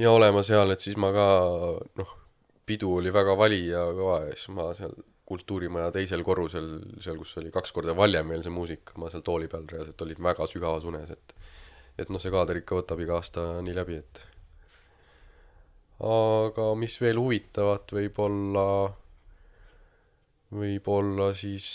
ja 0.00 0.12
olema 0.12 0.42
seal, 0.44 0.72
et 0.72 0.80
siis 0.84 0.96
ma 1.00 1.12
ka 1.14 1.26
noh, 2.00 2.16
pidu 2.66 2.96
oli 2.98 3.12
väga 3.14 3.36
vali 3.38 3.66
ja 3.68 3.84
kõva 3.96 4.22
ja 4.26 4.32
siis 4.34 4.48
ma 4.56 4.70
seal 4.76 4.96
kultuurimaja 5.26 5.90
teisel 5.94 6.22
korrusel, 6.26 6.68
seal, 7.02 7.18
kus 7.18 7.36
oli 7.40 7.50
kaks 7.54 7.74
korda 7.74 7.96
valjem 7.98 8.30
veel 8.30 8.44
see 8.46 8.54
muusika, 8.54 8.94
ma 9.02 9.10
seal 9.10 9.24
tooli 9.26 9.50
peal 9.50 9.66
reaalselt 9.72 10.06
olin 10.06 10.22
väga 10.28 10.46
sügavas 10.50 10.86
unes, 10.86 11.10
et 11.10 11.36
et 11.98 12.10
noh, 12.12 12.20
see 12.22 12.32
kaader 12.32 12.60
ikka 12.60 12.78
võtab 12.78 13.00
iga 13.02 13.16
aasta 13.18 13.46
nii 13.64 13.74
läbi, 13.76 13.98
et 14.04 14.22
aga 16.06 16.68
mis 16.76 16.98
veel 17.00 17.18
huvitavat 17.20 17.94
võib 17.96 18.20
olla, 18.20 18.66
võib-olla 20.52 21.30
siis 21.34 21.66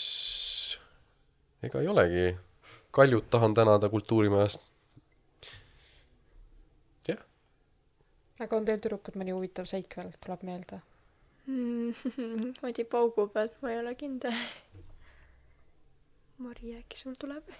ega 1.62 1.82
ei 1.82 1.90
olegi. 1.90 2.36
Kaljut 2.92 3.30
tahan 3.30 3.54
tänada 3.54 3.88
Kultuurimajast. 3.88 4.60
jah. 7.08 7.18
aga 8.38 8.56
on 8.56 8.64
teil 8.68 8.80
tüdrukud 8.84 9.16
mõni 9.18 9.34
huvitav 9.34 9.66
seik 9.66 9.96
veel, 9.96 10.12
tuleb 10.20 10.46
meelde? 10.46 10.82
Odi 12.66 12.84
paugu 12.84 13.26
pealt, 13.32 13.58
ma 13.62 13.72
ei 13.72 13.80
ole 13.82 13.94
kindel. 13.98 14.34
Mari, 16.42 16.74
äkki 16.78 16.98
sul 16.98 17.14
tuleb? 17.18 17.52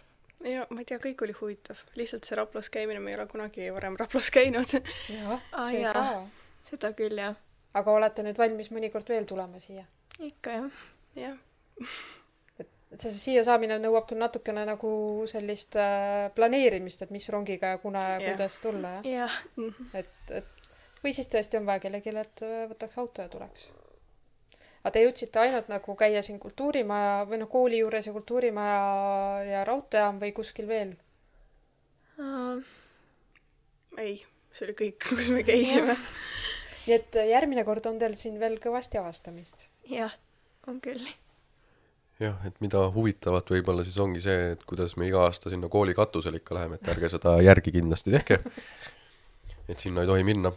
ja 0.45 0.67
ma 0.71 0.83
ei 0.83 0.89
tea, 0.89 0.99
kõik 1.03 1.23
oli 1.27 1.35
huvitav, 1.39 1.81
lihtsalt 1.99 2.27
see 2.27 2.39
Raplas 2.39 2.71
käimine, 2.73 3.03
ma 3.03 3.13
ei 3.13 3.19
ole 3.19 3.27
kunagi 3.31 3.69
varem 3.75 3.97
Raplas 4.01 4.31
käinud. 4.35 4.75
jah 5.17 5.37
ah,, 5.53 5.75
ka. 5.95 6.07
seda 6.71 6.93
küll, 6.99 7.19
jah. 7.19 7.37
aga 7.79 7.95
olete 7.99 8.25
nüüd 8.27 8.41
valmis 8.41 8.73
mõnikord 8.75 9.09
veel 9.09 9.29
tulema 9.29 9.63
siia? 9.63 9.85
ikka 10.23 10.57
jah. 10.57 10.83
jah. 11.19 11.39
et 12.59 12.99
see 13.01 13.15
siia 13.17 13.45
saamine 13.47 13.79
nõuab 13.83 14.09
küll 14.11 14.21
natukene 14.23 14.67
nagu 14.69 14.91
sellist 15.31 15.79
äh, 15.81 16.27
planeerimist, 16.35 17.07
et 17.07 17.15
mis 17.15 17.29
rongiga 17.33 17.77
ja 17.77 17.83
kuna 17.83 18.09
ja 18.17 18.33
kuidas 18.33 18.59
tulla, 18.65 18.99
jah? 18.99 19.13
jah. 19.23 19.39
Mhm. 19.57 19.95
et, 20.03 20.35
et 20.41 20.62
või 21.05 21.15
siis 21.17 21.31
tõesti 21.31 21.59
on 21.59 21.69
vaja 21.69 21.83
kellelegi, 21.83 22.15
et 22.23 22.45
äh, 22.47 22.67
võtaks 22.71 22.99
auto 22.99 23.25
ja 23.25 23.31
tuleks. 23.33 23.69
aga 24.83 24.93
te 24.95 25.05
jõudsite 25.05 25.41
ainult 25.43 25.71
nagu 25.71 25.97
käia 25.99 26.23
siin 26.23 26.39
kultuurimaja 26.43 27.25
või 27.31 27.43
noh, 27.43 27.51
kooli 27.51 27.83
juures 27.83 28.07
ja 28.07 28.13
kultuurimaja 28.13 28.83
ja 29.51 29.65
raudteejaam 29.69 30.21
või 30.23 30.33
kuskil 30.37 30.69
veel 30.69 30.95
uh,? 32.19 32.63
ei, 33.99 34.23
see 34.53 34.69
oli 34.69 34.79
kõik, 34.85 35.01
kus 35.09 35.33
me 35.35 35.43
käisime 35.47 35.97
nii 36.87 36.97
et 36.99 37.19
äh, 37.19 37.33
järgmine 37.35 37.67
kord 37.69 37.87
on 37.91 37.99
teil 38.03 38.17
siin 38.19 38.39
veel 38.43 38.59
kõvasti 38.63 39.01
avastamist. 39.01 39.69
jah, 39.91 40.15
on 40.67 40.81
küll 40.83 41.05
jah, 42.23 42.39
et 42.47 42.59
mida 42.63 42.83
huvitavat 42.95 43.51
võib-olla 43.55 43.85
siis 43.87 43.99
ongi 44.03 44.23
see, 44.23 44.53
et 44.55 44.65
kuidas 44.69 44.97
me 44.97 45.09
iga 45.09 45.25
aasta 45.27 45.51
sinna 45.51 45.71
kooli 45.73 45.95
katusele 45.95 46.39
ikka 46.43 46.55
läheme, 46.59 46.79
et 46.79 46.91
ärge 46.95 47.11
seda 47.13 47.37
järgi 47.43 47.75
kindlasti 47.75 48.15
tehke 48.15 48.39
et 49.73 49.83
sinna 49.83 50.05
ei 50.05 50.11
tohi 50.11 50.27
minna. 50.27 50.53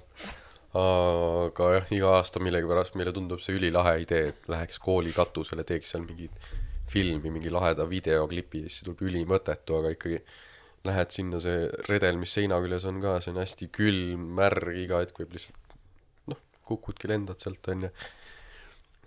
aga 0.76 1.68
jah, 1.72 1.92
iga 1.96 2.10
aasta 2.18 2.42
millegipärast 2.44 2.98
meile 3.00 3.14
tundub 3.16 3.40
see 3.40 3.56
ülilahe 3.56 3.94
idee, 4.04 4.34
et 4.34 4.50
läheks 4.52 4.82
kooli 4.84 5.14
katusele, 5.16 5.64
teeks 5.64 5.94
seal 5.94 6.04
mingit 6.04 6.50
filmi, 6.92 7.32
mingi 7.32 7.54
laheda 7.54 7.86
videoklipi 7.88 8.66
ja 8.66 8.72
siis 8.72 8.84
tuleb 8.84 9.06
ülimõttetu, 9.08 9.78
aga 9.80 9.94
ikkagi 9.96 10.20
lähed 10.86 11.16
sinna, 11.16 11.40
see 11.42 11.64
redel, 11.88 12.20
mis 12.20 12.36
seina 12.36 12.60
küljes 12.62 12.84
on 12.92 13.00
ka, 13.04 13.16
see 13.24 13.32
on 13.32 13.40
hästi 13.40 13.70
külm, 13.74 14.28
märg, 14.38 14.76
iga 14.84 15.00
hetk 15.06 15.24
võib 15.24 15.38
lihtsalt 15.38 15.80
noh, 16.34 16.44
kukudki, 16.68 17.10
lendad 17.10 17.40
sealt, 17.42 17.72
onju. 17.72 17.94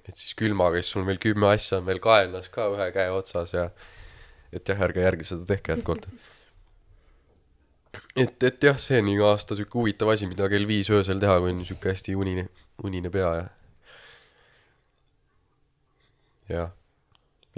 et 0.08 0.16
siis 0.16 0.32
külmaga, 0.40 0.80
siis 0.80 0.96
sul 0.96 1.04
veel 1.06 1.20
kümme 1.22 1.52
asja 1.52 1.82
on 1.82 1.86
veel 1.90 2.00
kaenlas 2.02 2.48
ka 2.54 2.70
ühe 2.72 2.88
käe 2.96 3.12
otsas 3.12 3.52
ja 3.54 3.68
et 4.56 4.72
jah, 4.72 4.82
ärge 4.88 5.04
järgi 5.04 5.28
seda 5.28 5.44
tehke 5.52 5.76
jätkuvalt 5.76 6.08
et, 8.22 8.42
et 8.48 8.66
jah, 8.68 8.78
see 8.80 8.98
on 9.02 9.10
iga 9.12 9.30
aasta 9.32 9.56
sihuke 9.58 9.78
huvitav 9.80 10.10
asi, 10.12 10.28
mida 10.30 10.48
kell 10.50 10.66
viis 10.68 10.90
öösel 10.94 11.20
teha, 11.22 11.38
kui 11.42 11.54
on 11.54 11.62
sihuke 11.66 11.92
hästi 11.92 12.16
unine, 12.18 12.48
unine 12.84 13.12
pea 13.14 13.30
ja. 13.38 13.46
jah. 16.52 16.70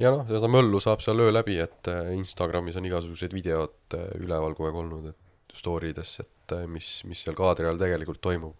ja 0.00 0.14
noh, 0.14 0.24
seda 0.28 0.50
möllu 0.50 0.80
saab 0.82 1.04
seal 1.04 1.22
öö 1.24 1.32
läbi, 1.34 1.58
et 1.62 1.90
äh, 1.92 2.12
Instagramis 2.18 2.78
on 2.80 2.88
igasugused 2.88 3.36
videod 3.36 3.98
äh, 3.98 4.08
üleval 4.20 4.56
kogu 4.58 4.70
aeg 4.70 4.80
olnud, 4.84 5.12
et 5.12 5.56
story 5.56 5.94
des, 5.96 6.16
et 6.24 6.56
äh, 6.56 6.66
mis, 6.70 6.90
mis 7.08 7.22
seal 7.24 7.38
kaadri 7.38 7.68
all 7.70 7.80
tegelikult 7.80 8.22
toimub. 8.24 8.56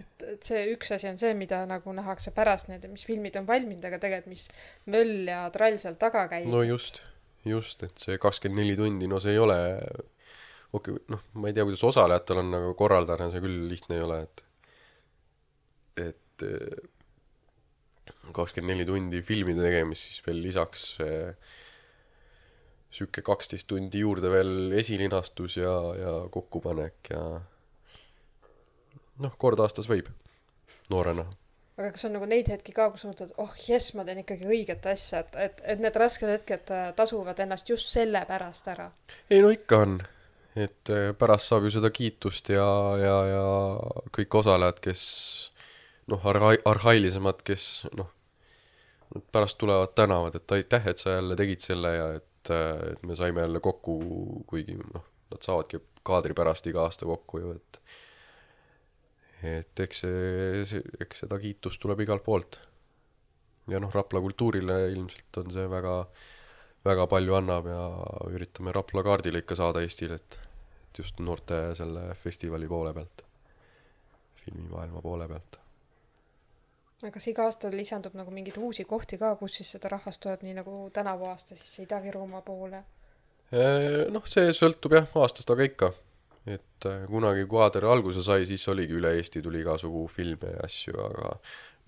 et, 0.00 0.26
et 0.34 0.50
see 0.50 0.64
üks 0.74 0.94
asi 0.96 1.10
on 1.10 1.20
see, 1.20 1.34
mida 1.36 1.62
nagu 1.68 1.92
nähakse 1.96 2.32
pärast 2.36 2.70
need, 2.72 2.86
mis 2.92 3.06
filmid 3.08 3.36
on 3.40 3.48
valminud, 3.48 3.84
aga 3.84 4.00
tegelikult 4.02 4.34
mis 4.34 4.48
möll 4.90 5.28
ja 5.28 5.44
trall 5.54 5.78
seal 5.82 5.98
taga 6.00 6.26
käib. 6.32 6.48
no 6.52 6.64
just, 6.66 7.02
just, 7.48 7.82
et 7.86 8.02
see 8.02 8.18
kakskümmend 8.20 8.64
neli 8.64 8.76
tundi, 8.78 9.08
no 9.10 9.20
see 9.22 9.34
ei 9.36 9.42
ole 9.42 9.58
okei 10.72 10.94
okay,, 10.94 11.00
noh, 11.12 11.22
ma 11.40 11.50
ei 11.50 11.56
tea, 11.56 11.66
kuidas 11.66 11.84
osalejatel 11.88 12.42
on, 12.42 12.54
aga 12.60 12.74
korraldajana 12.78 13.30
see 13.32 13.44
küll 13.44 13.64
lihtne 13.70 13.98
ei 13.98 14.04
ole, 14.06 14.20
et 14.26 14.44
et 16.00 16.44
kakskümmend 18.36 18.74
neli 18.74 18.86
tundi 18.88 19.24
filmide 19.26 19.64
tegemist, 19.64 20.08
siis 20.08 20.22
veel 20.26 20.40
lisaks 20.44 20.86
sihuke 22.90 23.22
kaksteist 23.26 23.68
tundi 23.70 24.02
juurde 24.02 24.30
veel 24.32 24.72
esilinastus 24.78 25.60
ja, 25.60 25.74
ja 25.98 26.14
kokkupanek 26.32 27.12
ja 27.12 27.22
noh, 29.20 29.36
kord 29.38 29.60
aastas 29.62 29.88
võib, 29.90 30.08
noorena. 30.90 31.26
Aga 31.80 31.90
kas 31.94 32.06
on 32.08 32.14
nagu 32.16 32.28
neid 32.28 32.48
hetki 32.52 32.74
ka, 32.76 32.90
kus 32.92 33.06
mõtled, 33.08 33.34
oh 33.42 33.52
jess, 33.64 33.94
ma 33.96 34.04
teen 34.06 34.22
ikkagi 34.22 34.48
õiget 34.48 34.86
asja, 34.92 35.24
et, 35.24 35.36
et, 35.48 35.60
et 35.74 35.82
need 35.82 35.96
rasked 36.00 36.28
hetked 36.28 36.72
äh, 36.76 36.88
tasuvad 36.96 37.40
ennast 37.42 37.70
just 37.72 37.90
sellepärast 37.92 38.70
ära? 38.72 38.90
ei 39.32 39.42
no 39.44 39.52
ikka 39.54 39.82
on, 39.86 39.98
et 40.60 40.92
äh, 40.92 41.10
pärast 41.18 41.50
saab 41.50 41.66
ju 41.66 41.74
seda 41.78 41.92
kiitust 41.94 42.52
ja, 42.52 42.68
ja, 43.00 43.16
ja 43.30 43.44
kõik 44.16 44.40
osalejad, 44.42 44.80
kes 44.84 45.02
noh, 46.10 46.24
arha-, 46.32 46.58
arhailisemad, 46.68 47.44
kes 47.46 47.68
noh, 47.96 48.10
pärast 49.32 49.58
tulevad 49.58 49.94
tänavad, 49.98 50.36
et 50.38 50.58
aitäh, 50.58 50.90
et 50.92 51.02
sa 51.02 51.16
jälle 51.16 51.36
tegid 51.38 51.64
selle 51.64 51.94
ja 51.96 52.10
et, 52.20 52.52
et 52.92 53.02
me 53.06 53.16
saime 53.18 53.42
jälle 53.46 53.62
kokku, 53.62 53.96
kuigi 54.50 54.76
noh, 54.80 55.06
nad 55.30 55.46
saavadki 55.46 55.82
kaadri 56.06 56.34
pärast 56.34 56.66
iga 56.70 56.84
aasta 56.86 57.08
kokku 57.08 57.42
ju, 57.42 57.56
et 57.58 57.80
et 59.46 59.84
eks 59.84 60.02
see, 60.04 60.82
eks 61.00 61.24
seda 61.24 61.38
kiitust 61.40 61.80
tuleb 61.82 62.02
igalt 62.04 62.24
poolt. 62.26 62.60
ja 63.70 63.80
noh, 63.80 63.92
Rapla 63.94 64.20
kultuurile 64.20 64.82
ilmselt 64.90 65.40
on 65.42 65.52
see 65.54 65.66
väga, 65.70 65.94
väga 66.84 67.06
palju 67.06 67.38
annab 67.38 67.70
ja 67.70 67.86
üritame 68.32 68.74
Rapla 68.74 69.04
kaardile 69.06 69.44
ikka 69.44 69.56
saada 69.56 69.84
Eestil, 69.84 70.16
et, 70.16 70.40
et 70.84 71.02
just 71.02 71.20
noorte 71.20 71.62
selle 71.78 72.10
festivali 72.20 72.68
poole 72.68 72.94
pealt, 72.96 73.24
filmimaailma 74.44 75.02
poole 75.04 75.28
pealt 75.30 75.60
aga 77.00 77.14
kas 77.14 77.26
iga 77.30 77.46
aasta 77.48 77.70
lisandub 77.72 78.16
nagu 78.18 78.32
mingeid 78.34 78.58
uusi 78.60 78.84
kohti 78.84 79.16
ka, 79.20 79.32
kus 79.40 79.56
siis 79.56 79.70
seda 79.76 79.88
rahvast 79.94 80.20
tuleb, 80.20 80.42
nii 80.44 80.58
nagu 80.58 80.74
tänavu 80.92 81.30
aasta 81.30 81.56
siis 81.56 81.86
Ida-Virumaa 81.86 82.42
poole? 82.44 82.82
noh, 84.14 84.26
see 84.30 84.52
sõltub 84.54 84.94
jah 84.94 85.16
aastast, 85.18 85.50
aga 85.50 85.66
ikka. 85.66 85.90
Et 86.56 86.86
äh, 86.88 87.04
kunagi, 87.10 87.46
kui 87.50 87.60
Aader 87.62 87.86
alguse 87.90 88.22
sai, 88.26 88.46
siis 88.48 88.66
oligi 88.72 88.96
üle 88.98 89.12
Eesti 89.18 89.42
tuli 89.44 89.62
igasugu 89.64 90.06
filme 90.12 90.54
ja 90.54 90.64
asju, 90.66 90.96
aga 91.04 91.34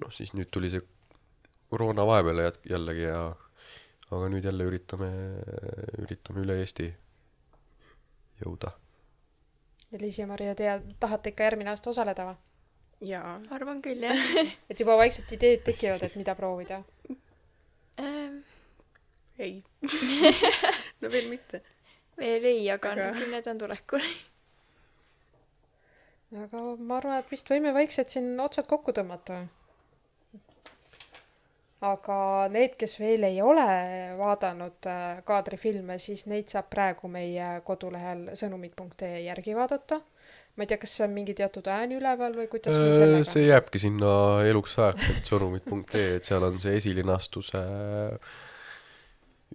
noh, 0.03 0.12
siis 0.14 0.35
nüüd 0.37 0.51
tuli 0.53 0.70
see 0.72 0.85
koroona 1.72 2.07
vahepeale 2.07 2.51
jällegi 2.68 3.07
ja 3.07 3.25
aga 4.12 4.29
nüüd 4.29 4.44
jälle 4.44 4.68
üritame, 4.68 5.11
üritame 6.05 6.44
üle 6.44 6.59
Eesti 6.61 6.90
jõuda. 8.42 8.72
Liisi-Maria, 9.92 10.55
teie 10.57 10.79
tahate 11.01 11.33
ikka 11.33 11.51
järgmine 11.51 11.72
aasta 11.72 11.90
osaleda 11.92 12.31
või? 12.31 12.40
jaa. 13.03 13.40
arvan 13.51 13.81
küll, 13.83 14.03
jah 14.07 14.18
et 14.70 14.81
juba 14.81 14.96
vaikselt 15.01 15.33
ideed 15.37 15.64
tekivad, 15.66 16.05
et 16.07 16.16
mida 16.18 16.35
proovida 16.38 16.83
ähm, 18.01 18.40
ei 19.38 19.62
no 21.03 21.11
veel 21.11 21.29
mitte. 21.33 21.62
veel 22.18 22.46
ei, 22.53 22.68
aga, 22.70 22.94
aga... 22.94 23.11
need 23.33 23.48
on 23.51 23.64
tulekul 23.64 24.07
aga 26.33 26.62
ma 26.79 27.01
arvan, 27.01 27.18
et 27.21 27.33
vist 27.33 27.51
võime 27.51 27.75
vaikselt 27.77 28.12
siin 28.12 28.38
otsad 28.40 28.68
kokku 28.71 28.95
tõmmata. 28.97 29.42
aga 31.83 32.16
need, 32.55 32.77
kes 32.79 32.95
veel 33.01 33.27
ei 33.27 33.40
ole 33.42 33.66
vaadanud 34.18 34.87
äh, 34.87 35.23
kaadrifilme, 35.27 35.99
siis 35.99 36.29
neid 36.31 36.53
saab 36.53 36.68
praegu 36.71 37.11
meie 37.11 37.57
kodulehel 37.66 38.29
sõnumid.ee 38.38 39.25
järgi 39.25 39.57
vaadata 39.59 39.99
ma 40.57 40.62
ei 40.62 40.68
tea, 40.68 40.79
kas 40.79 40.95
see 40.99 41.05
on 41.07 41.14
mingi 41.16 41.35
teatud 41.35 41.66
ääni 41.73 41.97
üleval 41.97 42.37
või 42.37 42.47
kuidas 42.53 42.77
meil 42.77 42.92
Äh, 42.92 42.99
sellega 43.01 43.29
see 43.29 43.47
jääbki 43.49 43.81
sinna 43.81 44.12
eluks 44.47 44.77
ajaks, 44.79 45.09
et 45.16 45.31
sõnumid.ee, 45.33 46.18
et 46.18 46.29
seal 46.29 46.45
on 46.45 46.59
see 46.62 46.77
esilinastuse 46.77 47.62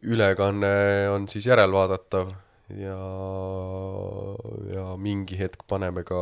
ülekanne 0.07 0.73
on 1.13 1.29
siis 1.29 1.47
järelvaadatav 1.49 2.33
ja, 2.75 2.99
ja 4.73 4.85
mingi 4.99 5.39
hetk 5.39 5.63
paneme 5.67 6.03
ka 6.07 6.19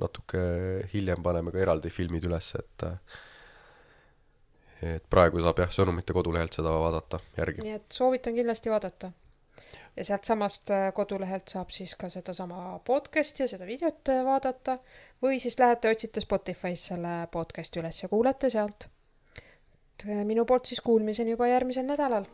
natuke 0.00 0.42
hiljem 0.92 1.22
paneme 1.24 1.52
ka 1.54 1.62
eraldi 1.62 1.92
filmid 1.92 2.26
üles, 2.28 2.52
et 2.60 2.86
et 4.80 5.04
praegu 5.12 5.40
saab 5.44 5.58
jah, 5.60 5.72
Sõnumite 5.72 6.14
kodulehelt 6.16 6.56
seda 6.56 6.72
vaadata 6.80 7.20
järgi. 7.36 7.64
nii 7.64 7.76
et 7.78 7.96
soovitan 7.96 8.36
kindlasti 8.36 8.72
vaadata. 8.72 9.12
ja 9.96 10.04
sealtsamast 10.04 10.70
äh, 10.70 10.86
kodulehelt 10.94 11.48
saab 11.48 11.72
siis 11.74 11.94
ka 11.96 12.08
sedasama 12.08 12.78
podcast'i 12.84 13.44
ja 13.44 13.48
seda 13.48 13.66
videot 13.68 14.12
äh, 14.12 14.22
vaadata 14.24 14.78
või 15.22 15.40
siis 15.40 15.58
lähete 15.58 15.90
otsite 15.90 16.20
Spotify's 16.24 16.86
selle 16.92 17.26
podcast'i 17.32 17.80
üles 17.80 18.02
ja 18.02 18.08
kuulete 18.08 18.50
sealt. 18.50 18.88
äh, 20.06 20.24
minu 20.24 20.44
poolt 20.44 20.66
siis 20.66 20.80
kuulmiseni 20.80 21.36
juba 21.36 21.48
järgmisel 21.48 21.88
nädalal 21.88 22.28